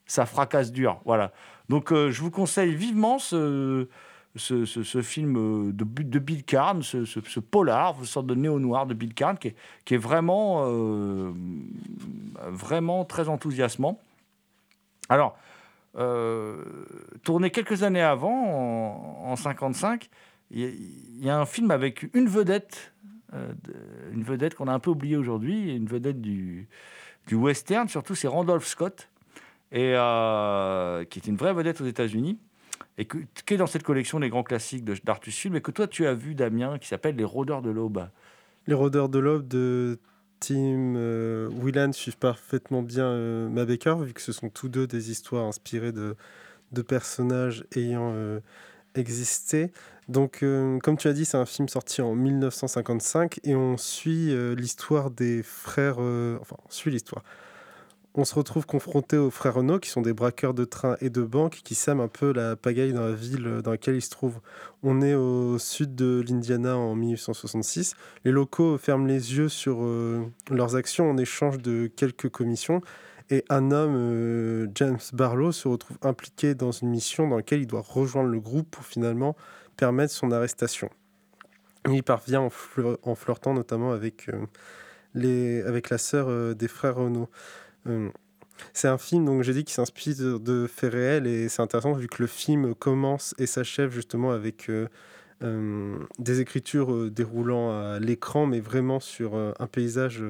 [0.09, 1.01] ça fracasse dur.
[1.05, 1.33] Voilà.
[1.69, 3.87] Donc, euh, je vous conseille vivement ce,
[4.39, 9.15] ce, film euh, de, de Bill Carn, ce, polar, une sorte de néo-noir de Bill
[9.15, 9.49] Carn, qui
[9.95, 11.33] est, vraiment, euh,
[12.49, 14.01] vraiment très enthousiasmant.
[15.09, 15.37] Alors,
[15.97, 16.65] euh,
[17.25, 20.09] tourné quelques années avant, en, en 55,
[20.51, 22.95] il y, a- un film avec une vedette,
[23.33, 23.75] de-
[24.13, 26.69] une vedette qu'on a un peu oubliée aujourd'hui, une vedette du,
[27.33, 29.09] western, surtout c'est Randolph Scott,
[29.71, 32.39] qui est une vraie vedette aux États-Unis,
[32.99, 35.87] et que- qui est dans cette collection des grands classiques d'Artus Film, et que toi
[35.87, 38.09] tu as vu, Damien, qui s'appelle Les Rôdeurs de l'Aube.
[38.67, 39.99] Les rôdeurs de l'aube de
[40.41, 44.87] Tim euh, Whelan suivent parfaitement bien euh, Ma Baker, vu que ce sont tous deux
[44.87, 46.17] des histoires inspirées de,
[46.73, 48.41] de personnages ayant euh,
[48.95, 49.73] existé.
[50.09, 54.35] Donc, euh, comme tu as dit, c'est un film sorti en 1955 et on suit
[54.55, 55.99] l'histoire des frères.
[55.99, 57.23] enfin, on suit l'histoire.
[58.21, 61.23] On se retrouve confronté aux frères Renault, qui sont des braqueurs de trains et de
[61.23, 64.41] banques, qui sèment un peu la pagaille dans la ville dans laquelle ils se trouvent.
[64.83, 67.95] On est au sud de l'Indiana en 1866.
[68.25, 72.81] Les locaux ferment les yeux sur euh, leurs actions en échange de quelques commissions.
[73.31, 77.69] Et un homme, euh, James Barlow, se retrouve impliqué dans une mission dans laquelle il
[77.69, 79.37] doit rejoindre le groupe pour finalement
[79.77, 80.91] permettre son arrestation.
[81.89, 84.29] Il parvient en, flirtant notamment avec,
[85.15, 87.29] euh, avec la sœur des frères Renault.
[87.87, 88.11] Euh,
[88.73, 92.09] c'est un film, donc j'ai dit, qui s'inspire de, faits réels et c'est intéressant vu
[92.09, 94.89] que le film commence et s'achève justement avec euh,
[95.45, 100.21] euh, des écritures déroulant à l'écran, mais vraiment sur un paysage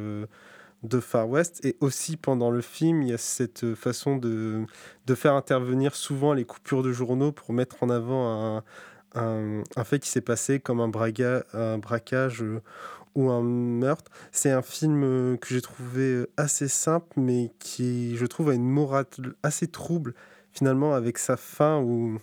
[0.83, 1.65] de Far West.
[1.65, 4.67] Et aussi pendant le film, il y a cette façon de,
[5.07, 8.65] de faire intervenir souvent les coupures de journaux pour mettre en avant un,
[9.15, 12.45] un, fait qui s'est passé comme un, braquage
[13.19, 14.11] ou un meurtre.
[14.31, 18.55] C'est un film euh, que j'ai trouvé euh, assez simple, mais qui, je trouve, a
[18.55, 19.07] une morale
[19.43, 20.15] assez trouble,
[20.53, 22.21] finalement, avec sa fin où,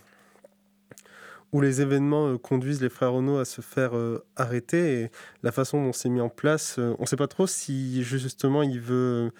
[1.52, 3.92] où les événements euh, conduisent les frères Renault à se faire
[4.36, 5.02] arrêter.
[5.02, 5.10] Et
[5.42, 8.80] la façon dont c'est mis en place, on ne sait pas trop si, justement, il
[8.80, 9.30] veut...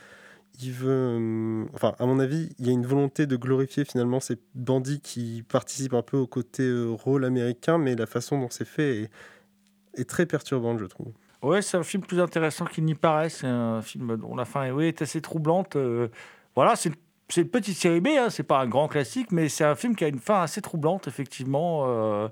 [0.62, 4.38] Il veut, enfin, à mon avis, il y a une volonté de glorifier finalement ces
[4.54, 9.02] bandits qui participent un peu au côté rôle américain, mais la façon dont c'est fait
[9.02, 9.10] est,
[10.00, 11.12] est très perturbante, je trouve.
[11.42, 13.28] Ouais, c'est un film plus intéressant qu'il n'y paraît.
[13.28, 15.76] C'est un film dont la fin est, oui, est assez troublante.
[15.76, 16.08] Euh,
[16.54, 16.90] voilà, c'est
[17.36, 20.04] une petite série B, hein, c'est pas un grand classique, mais c'est un film qui
[20.04, 21.84] a une fin assez troublante, effectivement.
[21.86, 22.28] euh,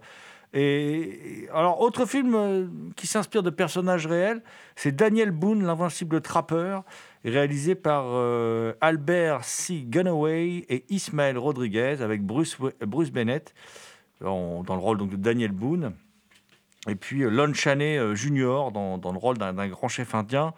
[0.56, 4.42] et alors, autre film euh, qui s'inspire de personnages réels,
[4.76, 6.84] c'est Daniel Boone, l'invincible trappeur,
[7.24, 8.04] réalisé par
[8.80, 9.82] Albert C.
[9.86, 13.52] Gunaway et Ismaël Rodriguez, avec Bruce, Bruce Bennett
[14.24, 15.92] en- dans le rôle donc, de Daniel Boone.
[16.88, 18.70] Et puis euh, Lon Chaney euh, Jr.
[18.72, 20.54] dans, le rôle d'un grand chef indien.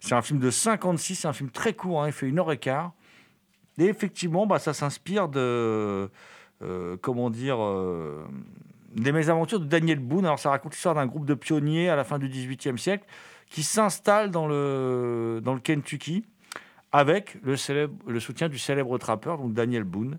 [0.00, 2.52] C'est un film de 56, c'est un film très court, hein, il fait une heure
[2.52, 2.92] et quart.
[3.78, 6.10] Et effectivement, bah, ça s'inspire de,
[6.62, 7.58] euh, comment dire,
[8.94, 10.24] des mésaventures de Daniel Boone.
[10.24, 13.04] Alors ça raconte l'histoire d'un groupe de pionniers à la fin du XVIIIe siècle
[13.50, 16.24] qui s'installe dans le, dans le Kentucky
[16.90, 20.18] avec le, célèbre, le soutien du célèbre trappeur, donc Daniel Boone.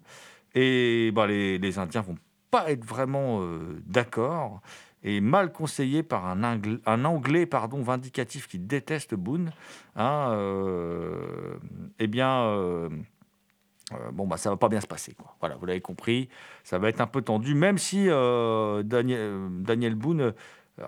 [0.53, 2.17] Et bah, les, les Indiens vont
[2.51, 3.41] pas être vraiment
[3.85, 4.61] d'accord
[5.07, 9.53] et mal conseillé par un, Angl- un anglais pardon, vindicatif qui déteste Boone,
[9.95, 11.55] hein, euh,
[11.97, 12.89] eh bien, euh,
[13.93, 15.13] euh, bon, bah, ça va pas bien se passer.
[15.13, 15.33] Quoi.
[15.39, 16.27] Voilà, vous l'avez compris,
[16.65, 20.33] ça va être un peu tendu, même si euh, Daniel, Boone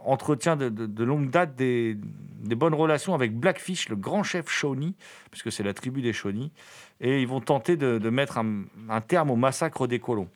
[0.03, 1.97] entretient de, longue date des,
[2.43, 4.95] bonnes relations avec Blackfish, le grand chef Shawnee,
[5.31, 6.51] puisque c'est la tribu des Shawnee,
[6.99, 10.27] et ils vont tenter de, mettre un, terme au massacre des colons.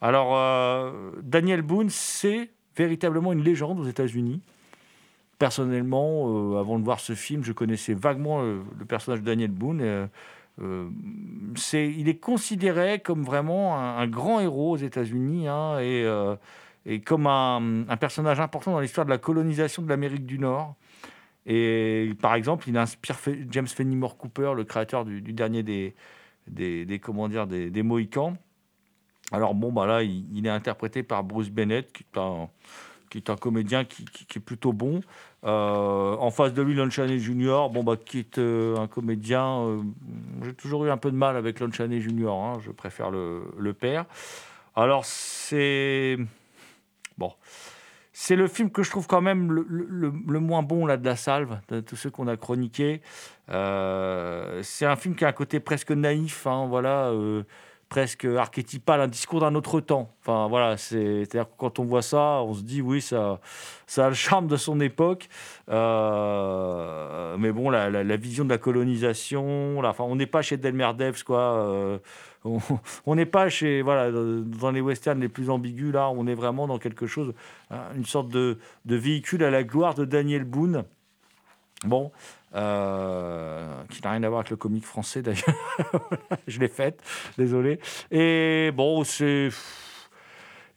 [0.00, 2.50] Alors, Daniel Boone, c'est
[2.84, 4.40] véritablement une légende aux États-Unis.
[5.38, 9.50] Personnellement, euh, avant de voir ce film, je connaissais vaguement le, le personnage de Daniel
[9.50, 9.80] Boone.
[9.80, 10.06] euh,
[10.60, 10.88] euh,
[11.56, 16.36] c'est, il est considéré comme vraiment un, grand héros aux États-Unis hein, et, euh,
[17.04, 20.74] comme un, personnage important dans l'histoire de la colonisation de l'Amérique du Nord.
[21.46, 23.16] Et par exemple, il inspire
[23.50, 25.94] James Fenimore Cooper, le créateur du, du dernier des,
[26.48, 28.34] des, des, comment dire, des, des Mohicans.
[29.32, 32.48] Alors bon, bah là, il, est interprété par Bruce Bennett, qui est un,
[33.10, 34.04] qui est un comédien qui,
[34.34, 35.00] est plutôt bon.
[35.44, 39.60] Euh, en face de lui, Lon Chaney Jr., bon, bah, qui est euh, un comédien.
[39.60, 39.82] euh,
[40.42, 43.42] J'ai toujours eu un peu de mal avec Lon Chaney Jr., hein, je préfère le,
[43.58, 44.06] le père.
[44.74, 46.16] Alors, c'est.
[47.18, 47.32] Bon.
[48.12, 51.14] C'est le film que je trouve quand même le, le- moins bon là, de la
[51.14, 53.00] salve, de tous ceux qu'on a chroniqués.
[53.48, 53.54] C'est
[54.86, 57.12] un film qui a un côté presque naïf, hein, voilà,
[57.88, 60.10] presque archétypal, un discours d'un autre temps.
[60.20, 61.26] Enfin, voilà, c'est-
[61.56, 63.40] quand on voit ça, on se dit oui, ça,
[63.86, 65.28] ça a le charme de son époque.
[65.70, 70.90] Euh, mais bon, la, la- vision de la colonisation, enfin, on n'est pas chez Delmer
[70.96, 71.40] Devs, quoi.
[71.40, 71.98] euh,
[72.44, 76.34] on- n'est pas chez, voilà, dans dans les westerns les plus ambigus, là, on est
[76.34, 77.32] vraiment dans quelque chose,
[77.70, 80.84] hein, une sorte de, de véhicule à la gloire de Daniel Boone.
[81.84, 82.10] Bon,
[82.54, 85.42] euh, qui n'a rien à voir avec le comique français d'ailleurs.
[86.46, 87.02] Je l'ai faite,
[87.36, 87.78] désolé.
[88.10, 89.50] Et bon, c'est.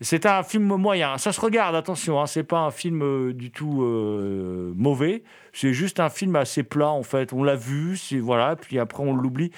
[0.04, 1.20] C'est un film moyen.
[1.20, 5.22] Ça se regarde, attention, hein, c'est pas un film euh, du tout euh, mauvais.
[5.54, 7.34] C'est juste un film assez plat, en fait.
[7.34, 9.52] On l'a vu, c'est voilà, puis après on l'oublie.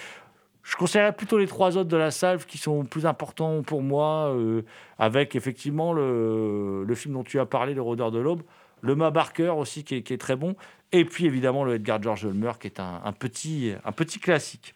[0.61, 4.35] Je conseillerais plutôt les trois autres de la salle qui sont plus importants pour moi,
[4.99, 8.43] avec effectivement le, le film dont tu as parlé, Le Rôdeur de l'Aube,
[8.81, 10.55] le Ma Barker aussi qui est très bon,
[10.93, 14.75] et puis évidemment le Edgar George Ulmer qui est un petit classique.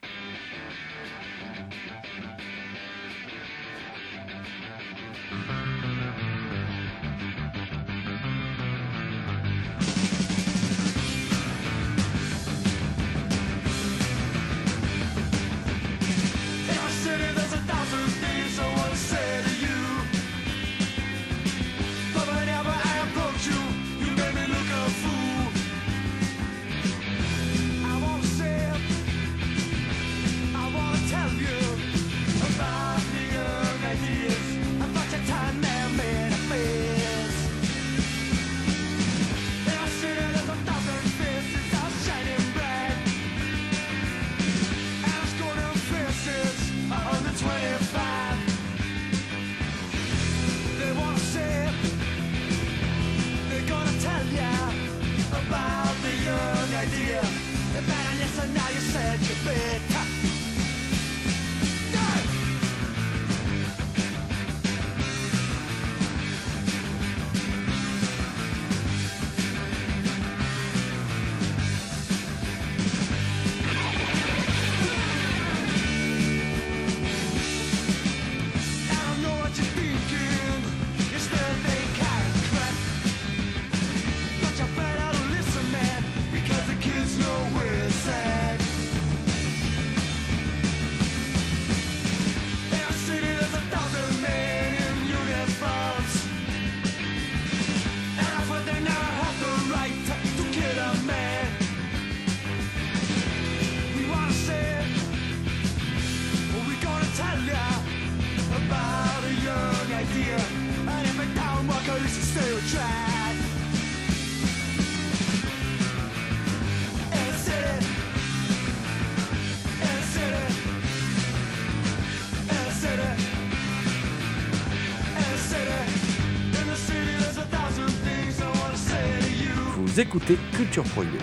[129.98, 131.18] Vous écoutez Culture Prohibée.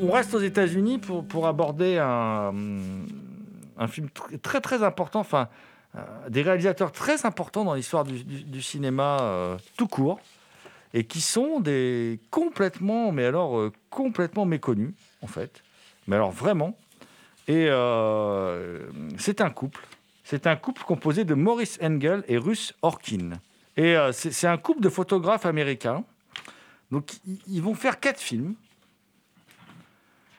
[0.00, 2.54] On reste aux États-Unis pour, pour aborder un,
[3.76, 5.48] un film tr- très très important, enfin
[5.96, 10.20] euh, des réalisateurs très importants dans l'histoire du, cinéma euh, tout court
[10.94, 15.64] et qui sont des complètement, mais alors euh, complètement méconnus en fait,
[16.06, 16.78] mais alors vraiment.
[17.48, 17.66] Et
[19.18, 19.84] c'est un couple,
[20.22, 23.30] c'est un couple composé de Maurice Engel et Russ Orkin.
[23.76, 26.04] Et c'est un couple de photographes américains.
[26.90, 27.14] Donc
[27.46, 28.54] ils- vont faire quatre films.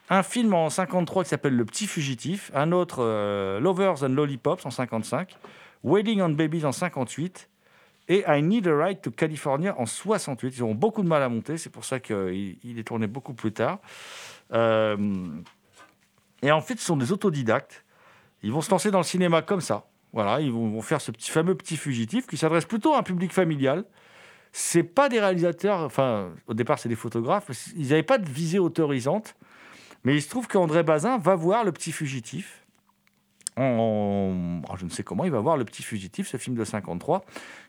[0.09, 4.65] Un film en 53 qui s'appelle Le Petit Fugitif, un autre euh, Lovers and Lollipops
[4.65, 5.35] en 55,
[5.83, 7.49] Wedding on Babies en 58
[8.07, 10.55] et I Need a Ride to California en 68.
[10.55, 13.33] Ils auront beaucoup de mal à monter, c'est pour ça qu'il il est tourné beaucoup
[13.33, 13.79] plus tard.
[14.53, 15.27] Euh,
[16.41, 17.83] et en fait, ce sont des autodidactes.
[18.43, 19.87] Ils vont se lancer dans le cinéma comme ça.
[20.13, 23.83] Voilà, ils vont, faire ce fameux petit fugitif qui s'adresse plutôt à un public familial.
[24.59, 27.51] C'est pas des réalisateurs, enfin, au départ, c'est des photographes.
[27.75, 29.35] Ils n'avaient pas de visée autorisante.
[30.03, 32.65] Mais il se trouve qu'André Bazin va voir le petit fugitif.
[33.55, 37.23] En- je ne sais comment, il va voir le petit fugitif, ce film de 53,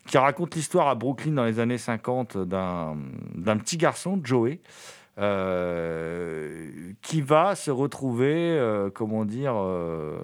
[0.07, 2.95] qui raconte l'histoire à Brooklyn dans les années 50 d'un
[3.59, 4.59] petit garçon, Joey,
[5.19, 10.17] euh, qui va se retrouver, euh, comment dire, euh,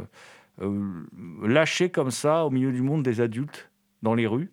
[1.43, 3.69] lâché comme ça au milieu du monde des adultes
[4.01, 4.51] dans les rues.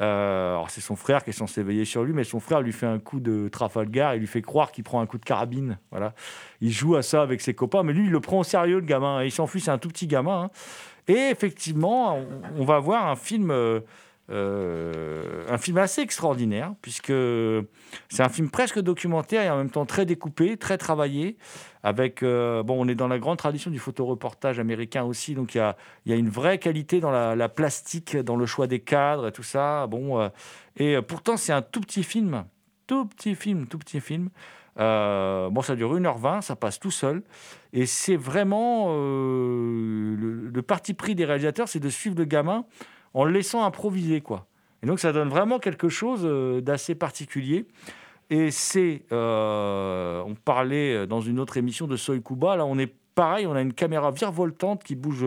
[0.00, 2.72] Euh, alors c'est son frère qui est censé veiller sur lui, mais son frère lui
[2.72, 5.78] fait un coup de Trafalgar et lui fait croire qu'il prend un coup de carabine.
[5.90, 6.14] Voilà,
[6.60, 8.86] il joue à ça avec ses copains, mais lui il le prend au sérieux le
[8.86, 9.22] gamin.
[9.22, 10.44] Il s'enfuit, c'est un tout petit gamin.
[10.44, 10.50] hein.
[11.08, 12.26] Et effectivement, on,
[12.60, 13.80] on va voir un film, euh,
[14.30, 17.12] euh, un film assez extraordinaire puisque
[18.08, 21.36] c'est un film presque documentaire et en même temps très découpé, très travaillé.
[21.82, 25.58] Avec euh, bon, on est dans la grande tradition du photoreportage américain aussi, donc il
[25.58, 29.32] y a, une vraie qualité dans la, la plastique, dans le choix des cadres et
[29.32, 29.88] tout ça.
[29.88, 30.28] Bon, euh,
[30.76, 32.44] et pourtant c'est un tout petit film,
[32.86, 34.30] tout petit film, tout petit film.
[34.76, 37.22] Bon, ça dure 1h20, ça passe tout seul.
[37.72, 42.64] Et c'est vraiment le parti pris des réalisateurs, c'est de suivre le gamin
[43.14, 44.46] en le laissant improviser, quoi.
[44.82, 47.66] Et donc, ça donne vraiment quelque chose euh, d'assez particulier.
[48.30, 52.94] Et c'est, euh, on parlait dans une autre émission de Soy Kuba, là on est
[53.14, 55.26] pareil, on a une caméra virevoltante qui bouge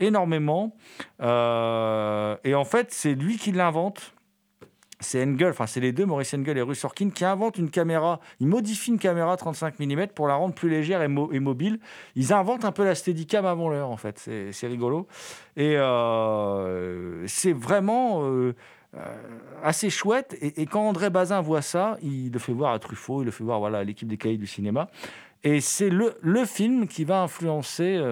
[0.00, 0.76] énormément.
[1.20, 4.13] Euh, et en fait, c'est lui qui l'invente.
[5.04, 6.84] C'est Engel, enfin c'est les deux, Maurice Engel et Russ
[7.14, 11.02] qui inventent une caméra, ils modifient une caméra 35 mm pour la rendre plus légère
[11.02, 11.78] et, mo- et mobile.
[12.16, 15.06] Ils inventent un peu la Steadicam avant l'heure, en fait, c'est rigolo.
[15.56, 18.54] Et euh, c'est vraiment euh,
[18.96, 18.98] euh,
[19.62, 20.36] assez chouette.
[20.40, 23.44] Et, quand André Bazin voit ça, il le fait voir à Truffaut, il le fait
[23.44, 24.88] voir à l'équipe des cahiers du cinéma.
[25.42, 26.14] Et c'est le,
[26.46, 28.02] film qui va influencer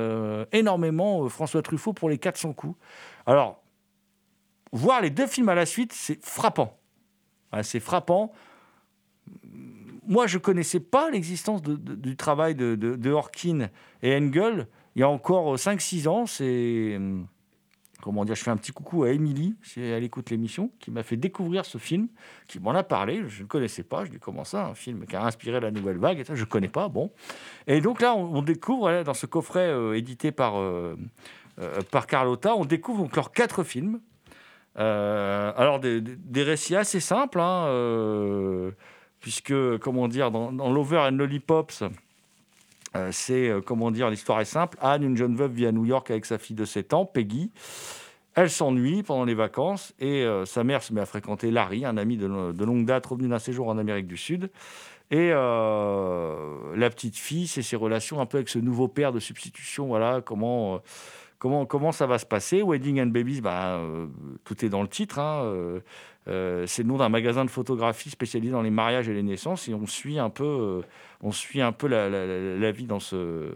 [0.52, 2.76] énormément François Truffaut pour les 400 coups.
[3.24, 3.62] Alors,
[4.72, 6.78] voir les deux films à la suite, c'est frappant.
[7.62, 8.32] C'est frappant.
[10.06, 13.68] Moi, je ne connaissais pas l'existence du travail de, de, Horkin
[14.02, 16.26] et Engel il y a encore 5-6 ans.
[16.26, 16.94] C'est.
[16.96, 17.26] hum,
[18.02, 21.04] Comment dire Je fais un petit coucou à Émilie, si elle écoute l'émission, qui m'a
[21.04, 22.08] fait découvrir ce film,
[22.48, 23.22] qui m'en a parlé.
[23.28, 24.04] Je ne connaissais pas.
[24.04, 26.44] Je dis comment ça Un film qui a inspiré la nouvelle vague et je ne
[26.44, 26.88] connais pas.
[26.88, 27.12] Bon.
[27.68, 30.96] Et donc là, on, découvre, dans ce coffret euh, édité par, euh,
[31.60, 34.00] euh, par Carlotta, on découvre donc leurs quatre films.
[34.78, 38.70] Euh, alors, des, récits assez simples, hein, euh,
[39.20, 41.84] puisque, comment dire, dans, dans Lover and Lollipops,
[42.96, 44.78] euh, c'est, comment dire, l'histoire est simple.
[44.80, 47.50] Anne, une jeune veuve, vit à New York avec sa fille de 7 ans, Peggy.
[48.34, 52.16] Elle s'ennuie pendant les vacances et sa mère se met à fréquenter Larry, un ami
[52.16, 54.50] de, de longue date revenu d'un séjour en Amérique du Sud.
[55.10, 59.86] Et la petite fille, c'est ses relations un peu avec ce nouveau père de substitution.
[59.86, 60.80] Voilà, comment,
[61.66, 62.62] comment, ça va se passer?
[62.62, 64.06] Wedding and Babies, bah, euh,
[64.44, 65.18] tout est dans le titre.
[65.18, 65.80] hein, euh,
[66.28, 69.68] euh, c'est le nom d'un magasin de photographie spécialisé dans les mariages et les naissances.
[69.68, 70.82] Et on suit un peu,
[71.20, 73.50] on suit un peu la, vie dans ce,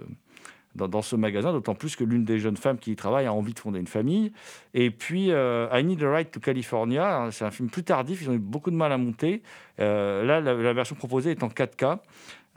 [0.74, 3.54] dans, ce magasin, d'autant plus que l'une des jeunes femmes qui y travaille a envie
[3.54, 4.32] de fonder une famille.
[4.74, 8.30] Et puis, I Need a Ride to California, hein, c'est un film plus tardif, ils
[8.30, 9.42] ont eu beaucoup de mal à monter.
[9.78, 11.98] Là, la, version proposée est en 4K.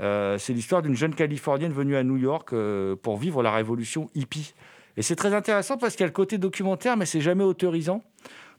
[0.01, 2.55] Euh, c'est l'histoire d'une jeune Californienne venue à New York
[3.03, 4.55] pour vivre la révolution hippie.
[4.97, 8.03] Et c'est très intéressant parce qu'il y a le côté documentaire, mais c'est jamais autorisant.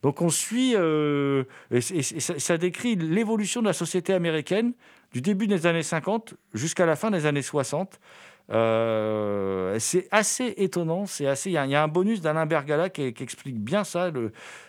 [0.03, 4.73] Donc on suit, euh, et, ça, décrit l'évolution de la société américaine
[5.13, 8.01] du début des années 50 jusqu'à la fin des années 60.
[8.51, 11.07] Euh, c'est assez étonnant.
[11.07, 11.51] C'est assez.
[11.51, 14.11] Il y, a- un bonus d'Alain Bergala qui, explique bien ça.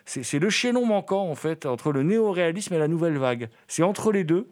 [0.05, 3.49] c'est le chaînon manquant en fait entre le néo-réalisme et la nouvelle vague.
[3.68, 4.49] C'est entre les deux.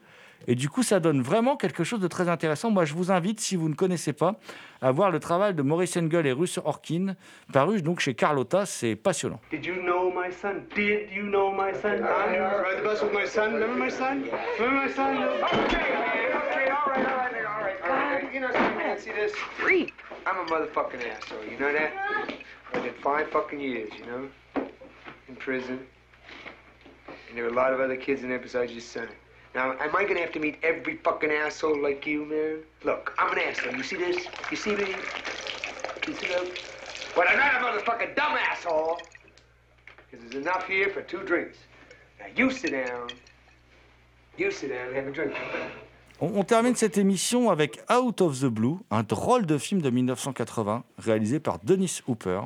[0.48, 2.72] Et du coup, ça donne vraiment quelque chose de très intéressant.
[2.72, 4.36] Moi, je vous invite, si vous ne connaissez pas,
[4.82, 7.16] à voir le travail de Maurice Engel et Russ Orkin,
[7.54, 8.66] paru donc chez Carlotta.
[8.66, 9.40] C'est passionnant.
[9.52, 10.64] Did you know my son?
[10.76, 12.04] Did you know my son?
[12.04, 13.54] I ride the bus with my son.
[13.54, 14.24] Remember my son?
[14.60, 15.18] Remember my son?
[15.18, 15.78] Okay,
[16.34, 18.34] okay, all right, all right, all right, all right.
[18.34, 18.98] You know something, man?
[18.98, 19.34] See this?
[19.58, 19.94] Freak.
[20.26, 21.44] I'm a motherfucking asshole.
[21.50, 21.92] You know that?
[22.74, 24.30] I did five fucking years, you know,
[25.28, 25.80] in prison.
[27.28, 29.10] And there were a lot of other kids in there besides your son.
[29.56, 32.60] Now, am I gonna have to meet every fucking asshole like you, man?
[32.84, 33.76] Look, I'm an asshole.
[33.76, 34.28] You see this?
[34.52, 34.96] You see me?
[36.08, 36.46] You see that?
[37.16, 39.00] But I'm not a motherfucking dumb asshole.
[40.12, 41.58] Because there's enough here for two drinks.
[42.20, 43.10] Now you sit down.
[44.38, 45.34] You sit down and have a drink.
[46.22, 49.90] On, on termine cette émission avec Out of the Blue, un drôle de film de
[49.90, 52.42] 1980 réalisé par Dennis Hooper,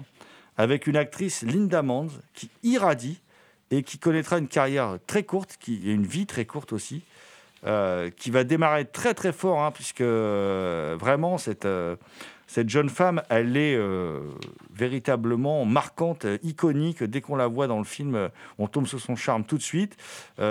[0.57, 3.22] avec une actrice Linda Manz qui irradie
[3.77, 7.01] et qui connaîtra une carrière très courte, qui et une vie très courte aussi,
[7.65, 11.95] euh, qui va démarrer très très fort, hein, puisque euh, vraiment cette, euh,
[12.45, 13.79] cette jeune femme, elle est
[14.71, 17.03] véritablement marquante, iconique.
[17.03, 19.97] Dès qu'on la voit dans le film, on tombe sous son charme tout de suite.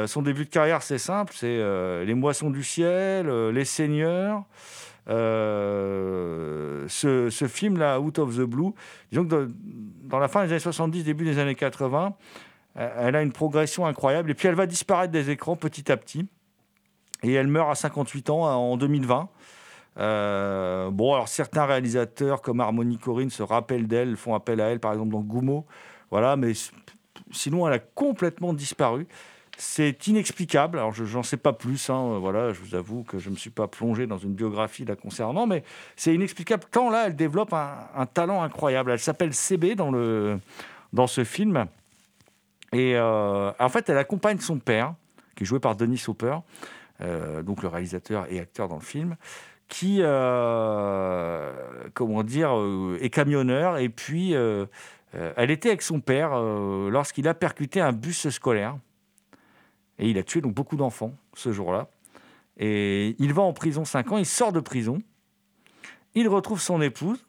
[0.07, 1.59] Son début de carrière, c'est simple, c'est
[2.05, 4.43] Les Moissons du Ciel, Les Seigneurs.
[5.07, 6.89] Ce,
[7.49, 8.73] film-là, Out of the Blue,
[9.13, 13.33] disons dans, la fin des années 70, début des années 80, euh, elle a une
[13.33, 16.27] progression incroyable et puis elle va disparaître des écrans petit à petit.
[17.23, 19.29] Et elle meurt à 58 ans en 2020.
[19.99, 24.81] Euh, bon, alors certains réalisateurs comme Harmony Corinne se rappellent d'elle, font appel à elle,
[24.81, 25.67] par exemple dans Goumo.
[26.11, 26.53] Voilà, mais
[27.31, 29.07] sinon elle a complètement disparu.
[29.59, 30.79] C'est inexplicable.
[30.79, 31.91] Alors, je n'en sais pas plus.
[31.91, 34.85] hein, Voilà, je vous avoue que je ne me suis pas plongé dans une biographie
[34.87, 35.63] la concernant, mais
[35.95, 36.65] c'est inexplicable.
[36.71, 38.91] Tant là, elle développe un, un talent incroyable.
[38.91, 40.41] Elle s'appelle CB dans, le,
[40.95, 41.67] dans ce film.
[42.73, 44.95] Et euh, en fait, elle accompagne son père,
[45.37, 46.39] qui est joué par Denis Hopper,
[47.01, 49.17] euh, donc le réalisateur et acteur dans le film,
[49.69, 51.53] qui, euh,
[51.95, 52.53] comment dire,
[53.01, 53.79] est camionneur.
[53.79, 58.77] Et puis, elle était avec son père lorsqu'il a percuté un bus scolaire.
[59.99, 61.89] Et il a tué donc beaucoup d'enfants ce jour-là.
[62.59, 65.03] Et il va en prison 5 ans, il sort de prison,
[66.15, 67.25] il retrouve son épouse,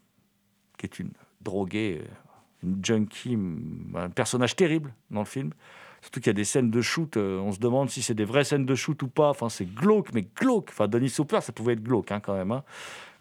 [0.78, 2.02] qui est une droguée,
[2.84, 3.38] junkie,
[3.95, 5.51] un personnage terrible dans le film.
[6.01, 8.26] Surtout qu'il y a des scènes de shoot, euh, on se demande si c'est des
[8.26, 9.30] vraies scènes de shoot ou pas.
[9.30, 10.68] Enfin, c'est glauque, mais glauque.
[10.70, 12.51] Enfin, Denis Hopper, ça pouvait être glauque hein, quand même.
[12.51, 12.64] hein.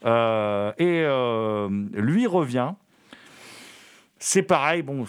[0.05, 2.73] Euh, et euh, lui revient.
[4.19, 5.05] C'est pareil, bon,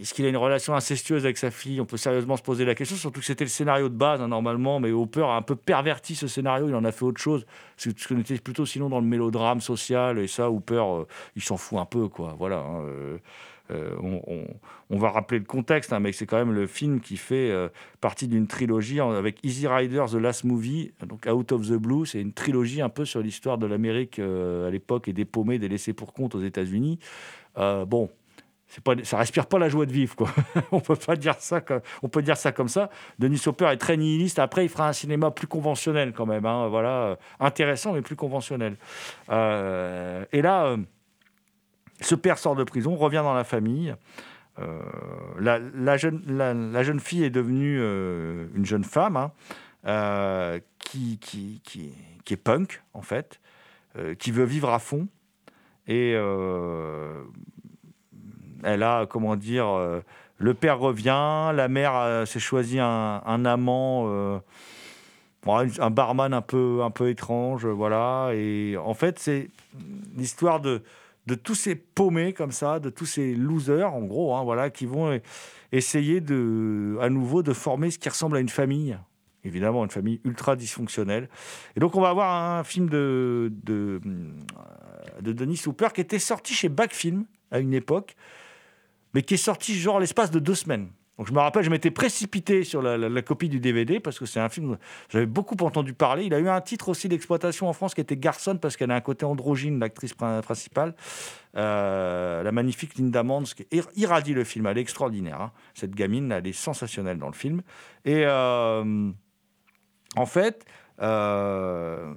[0.00, 1.80] est-ce qu'il a une relation incestueuse avec sa fille?
[1.80, 4.28] On peut sérieusement se poser la question, surtout que c'était le scénario de base, hein,
[4.28, 7.46] normalement, mais Hopper a un peu perverti ce scénario, il en a fait autre chose.
[7.76, 11.56] Ce qu'on était plutôt sinon dans le mélodrame social, et ça, Hopper, euh, il s'en
[11.56, 12.34] fout un peu, quoi.
[12.38, 12.58] Voilà.
[12.58, 13.18] hein, euh,
[13.70, 13.96] euh,
[14.90, 17.68] on, va rappeler le contexte, hein, mais c'est quand même le film qui fait euh,
[18.00, 22.06] partie d'une trilogie avec Easy Rider, The Last Movie, donc Out of the Blue.
[22.06, 25.68] C'est une trilogie un peu sur l'histoire de l'Amérique à l'époque et des paumés, des
[25.68, 26.98] laissés pour compte aux États-Unis.
[27.56, 28.10] Bon,
[28.84, 30.28] pas, ça respire pas la joie de vivre, quoi.
[30.72, 32.90] on peut pas dire ça, comme, on peut dire ça comme ça.
[33.18, 34.38] Denis Hopper est très nihiliste.
[34.38, 38.76] Après, il fera un cinéma plus conventionnel quand même, hein, voilà, intéressant mais plus conventionnel.
[39.30, 40.76] Euh, et là, euh,
[42.00, 43.94] ce père sort de prison, revient dans la famille.
[44.58, 44.80] Euh,
[45.38, 47.78] la, la jeune, la, jeune fille est devenue
[48.54, 49.30] une jeune femme
[49.84, 51.94] hein, qui, qui, qui,
[52.24, 53.40] qui est punk, en fait,
[54.18, 55.08] qui veut vivre à fond.
[55.88, 56.16] Et
[58.66, 60.00] elle a, comment dire, euh,
[60.38, 64.38] le père revient, la mère euh, s'est choisi un, amant, euh,
[65.46, 68.30] un- barman un peu, un peu étrange, voilà.
[68.34, 69.48] Et en fait, c'est
[70.16, 70.82] l'histoire de,
[71.26, 74.84] de tous ces paumés comme ça, de tous ces losers, en gros, hein, voilà, qui
[74.84, 75.18] vont euh,
[75.72, 78.98] essayer de, à nouveau de former ce qui ressemble à une famille.
[79.44, 81.28] Évidemment, une famille ultra dysfonctionnelle.
[81.76, 84.00] Et donc, on va avoir un film de, de,
[85.20, 88.16] de Denis Hooper qui était sorti chez Backfilm à une époque,
[89.16, 90.88] mais qui est sorti genre l'espace de deux semaines.
[91.16, 94.40] Donc je me rappelle, je m'étais précipité sur la, copie du DVD parce que c'est
[94.40, 94.76] un film
[95.08, 96.24] j'avais beaucoup entendu parler.
[96.24, 98.94] Il a eu un titre aussi d'exploitation en France qui était Garçon parce qu'elle a
[98.94, 100.94] un côté androgyne, l'actrice prin- principale,
[101.56, 105.40] Euh, la magnifique Linda Mans, qui ir- irradie le film, elle est extraordinaire.
[105.40, 105.52] hein.
[105.72, 107.62] Cette gamine, elle est sensationnelle dans le film.
[108.04, 109.10] Et euh,
[110.16, 110.66] en fait,
[111.00, 112.12] euh,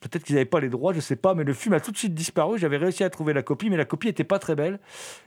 [0.00, 1.92] Peut-être qu'ils n'avaient pas les droits, je ne sais pas, mais le film a tout
[1.92, 2.58] de suite disparu.
[2.58, 4.78] J'avais réussi à trouver la copie, mais la copie n'était pas très belle.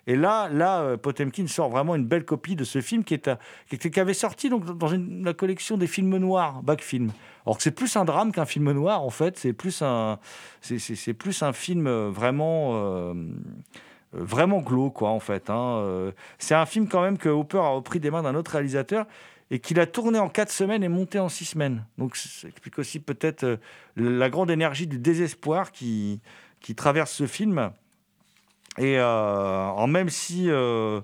[0.07, 3.29] Et là, là, euh, Potemkin sort vraiment une belle copie de ce film qui, est
[3.69, 4.89] qui, avait sorti donc, dans
[5.23, 7.11] la collection des films noirs, Back Film.
[7.45, 9.37] Alors que c'est plus un drame qu'un film noir, en fait.
[9.37, 10.17] C'est plus un,
[10.61, 12.71] c'est, plus un film euh, vraiment.
[12.73, 13.13] euh,
[14.15, 15.49] euh, vraiment glauque, quoi, en fait.
[15.49, 16.11] hein.
[16.37, 19.07] C'est un film, quand même, que Hooper a repris des mains d'un autre réalisateur
[19.51, 21.85] et qu'il a tourné en quatre semaines et monté en six semaines.
[21.97, 23.57] Donc, ça explique aussi peut-être euh,
[23.95, 26.21] la grande énergie du désespoir qui,
[26.75, 27.71] traverse ce film.
[28.77, 31.01] Et euh, même si, euh,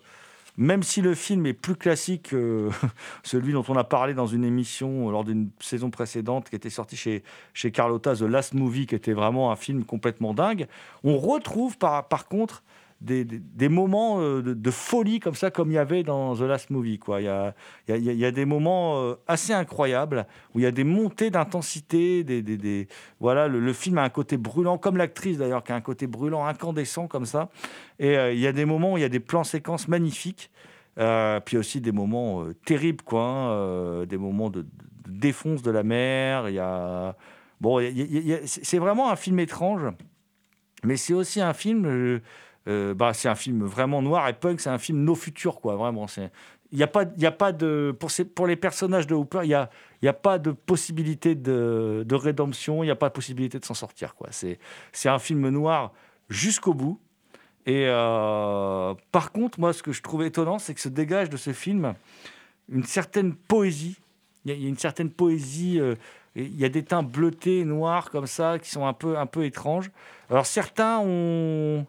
[0.57, 2.69] même si le film est plus classique que
[3.23, 6.97] celui dont on a parlé dans une émission lors d'une saison précédente qui était sortie
[6.97, 7.23] chez,
[7.53, 10.67] chez Carlotta, The Last Movie, qui était vraiment un film complètement dingue,
[11.03, 12.63] on retrouve par, par contre
[13.01, 16.69] des, des- moments euh, de, folie comme ça, comme il y avait dans The Last
[16.69, 16.99] Movie.
[16.99, 17.21] Quoi.
[17.21, 17.53] Il, y a,
[17.87, 22.23] il, y a, des moments euh, assez incroyables où il y a des montées d'intensité.
[22.23, 22.87] Des, des-
[23.19, 26.45] voilà, le, film a un côté brûlant, comme l'actrice d'ailleurs, qui a un côté brûlant,
[26.45, 27.49] incandescent comme ça.
[27.99, 30.51] Et euh, il y a des moments où il y a des plans séquences magnifiques.
[30.97, 34.67] Euh, puis aussi des moments euh, terribles, quoi, hein, euh, des moments de, de
[35.07, 36.49] défonce de la mer.
[36.49, 37.15] Il y a
[37.61, 37.79] bon,
[38.45, 39.83] c'est vraiment un film étrange,
[40.83, 41.85] mais c'est aussi un film.
[41.85, 42.19] euh,
[42.69, 44.59] euh, bah, c'est un film vraiment noir et punk.
[44.59, 45.75] C'est un film no futur, quoi.
[45.75, 46.31] Vraiment, c'est.
[46.71, 49.49] Il n'y a pas, a pas de pour ces, pour les personnages de Hooper, il
[49.49, 49.69] y a,
[50.05, 52.83] a pas de possibilité de, de rédemption.
[52.83, 54.27] Il n'y a pas de possibilité de s'en sortir, quoi.
[54.31, 54.59] C'est,
[54.91, 55.93] c'est un film noir
[56.29, 56.99] jusqu'au bout.
[57.65, 61.37] Et euh, par contre, moi, ce que je trouve étonnant, c'est que se dégage de
[61.37, 61.95] ce film
[62.71, 63.97] une certaine poésie.
[64.45, 65.79] Il y a, une certaine poésie.
[65.79, 65.95] euh,
[66.35, 69.45] il y a des teints bleutés, noirs, comme ça, qui sont un peu, un peu
[69.45, 69.91] étranges.
[70.29, 71.85] Alors, certains ont.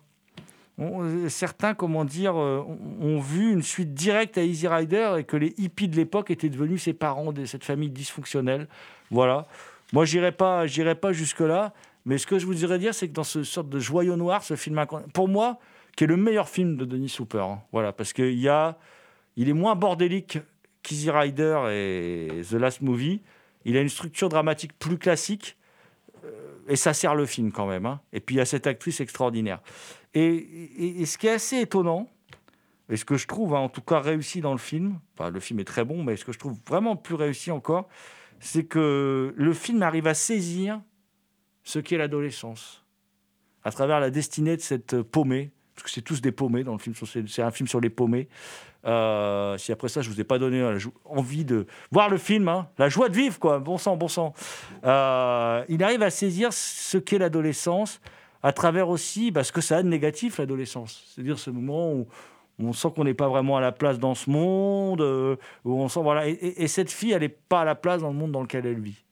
[0.81, 2.65] Euh, certains, comment dire, euh,
[3.01, 6.49] ont vu une suite directe à Easy Rider et que les hippies de l'époque étaient
[6.49, 8.67] devenus ses parents de cette famille dysfonctionnelle.
[9.11, 9.47] Voilà.
[9.93, 11.73] Moi, j'irai pas, j'irai pas jusque-là.
[12.07, 14.57] Mais ce que je voudrais dire, c'est que dans ce sorte de joyau noir, ce
[14.57, 15.59] film, pour moi,
[15.97, 17.41] qui est le meilleur film de Denis Hooper.
[17.41, 17.61] hein.
[17.73, 18.79] Voilà, parce qu'il a,
[19.37, 20.39] il est moins bordélique
[20.83, 23.21] qu'Easy Rider et The Last Movie.
[23.67, 25.59] Il a une structure dramatique plus classique
[26.25, 26.29] euh,
[26.69, 27.85] et ça sert le film quand même.
[27.85, 28.01] hein.
[28.15, 29.61] Et puis il y a cette actrice extraordinaire.
[30.15, 32.09] Et, ce qui est assez étonnant,
[32.89, 35.61] et ce que je trouve hein, en tout cas réussi dans le film, le film
[35.61, 37.89] est très bon, mais ce que je trouve vraiment plus réussi encore,
[38.41, 40.81] c'est que le film arrive à saisir
[41.63, 42.85] ce qu'est l'adolescence
[43.63, 45.51] à travers la destinée de cette paumée.
[45.75, 46.95] parce que c'est tous des paumés dans le film.
[47.27, 48.29] C'est un film sur les paumés.
[48.87, 50.67] Euh, si après ça, je vous ai pas donné
[51.05, 53.59] envie de voir le film, hein, la joie de vivre, quoi.
[53.59, 54.33] Bon sang, bon sang.
[54.85, 58.01] Euh, il arrive à saisir ce qu'est l'adolescence
[58.43, 61.05] à travers aussi bah, ce que ça a de négatif, l'adolescence.
[61.15, 62.07] C'est-à-dire ce moment où
[62.59, 65.89] on sent qu'on n'est pas vraiment à la place dans ce monde, euh, où on
[65.89, 66.27] sent voilà.
[66.29, 68.43] Et, et- et cette fille, elle n'est pas à la place dans le monde dans
[68.43, 69.03] lequel elle vit.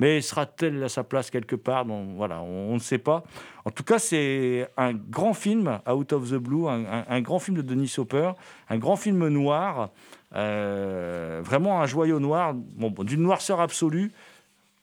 [0.00, 3.22] Mais sera-t-elle à sa place quelque part Bon, Voilà, on, ne sait pas.
[3.66, 7.62] En tout cas, c'est un grand film, Out of the Blue, un, grand film de
[7.62, 8.32] Denis Hopper,
[8.70, 9.90] un grand film noir,
[10.34, 14.10] euh, vraiment un joyau noir, bon, d'une noirceur absolue,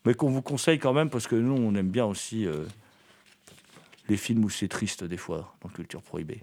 [0.05, 2.65] mais qu'on vous conseille quand même parce que nous, on aime bien aussi euh,
[4.09, 6.41] les films où c'est triste des fois, dans Culture Prohibée.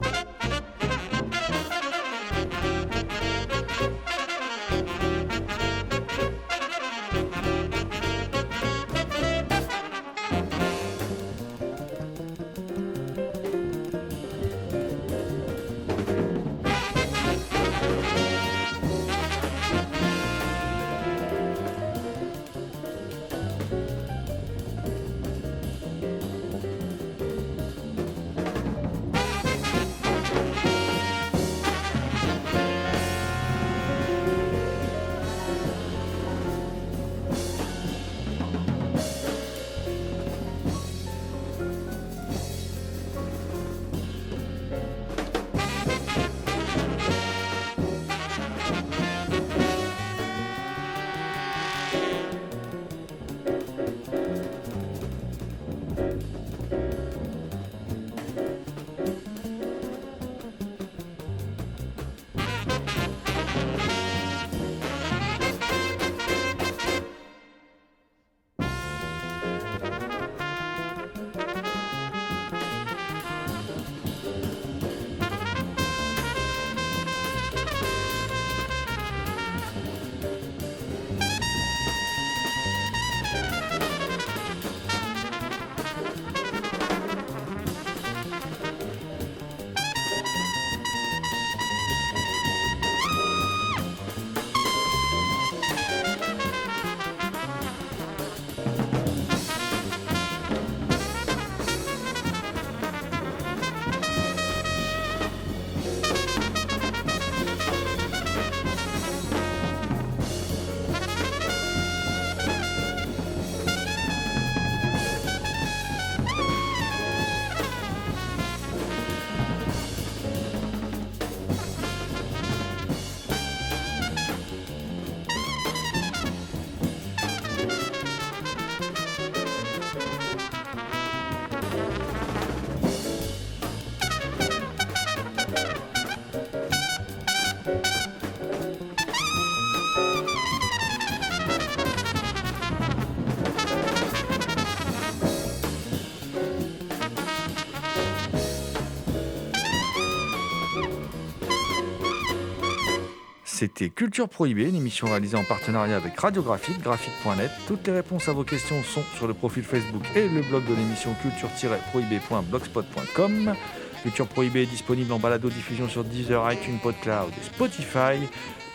[153.74, 157.50] Culture Prohibée, une émission réalisée en partenariat avec Radiographique, graphique.net.
[157.66, 160.74] Toutes les réponses à vos questions sont sur le profil Facebook et le blog de
[160.74, 163.54] l'émission culture-prohibée.blogspot.com.
[164.02, 168.20] Culture Prohibée est disponible en balado-diffusion sur Deezer, iTunes, PodCloud et Spotify.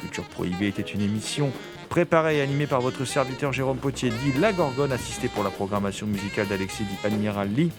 [0.01, 1.53] Culture Prohibée était une émission
[1.87, 6.07] préparée et animée par votre serviteur Jérôme Potier, dit La Gorgone, assisté pour la programmation
[6.07, 7.71] musicale d'Alexis dit Admiral Lee.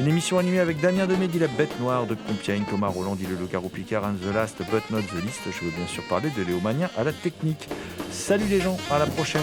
[0.00, 3.26] Une émission animée avec Damien Demé, dit La Bête Noire de Compiègne, Thomas Roland, dit
[3.26, 5.42] Le Loup-Garou and the Last but not the least.
[5.44, 7.68] Je veux bien sûr parler de Léomania à la technique.
[8.10, 9.42] Salut les gens, à la prochaine.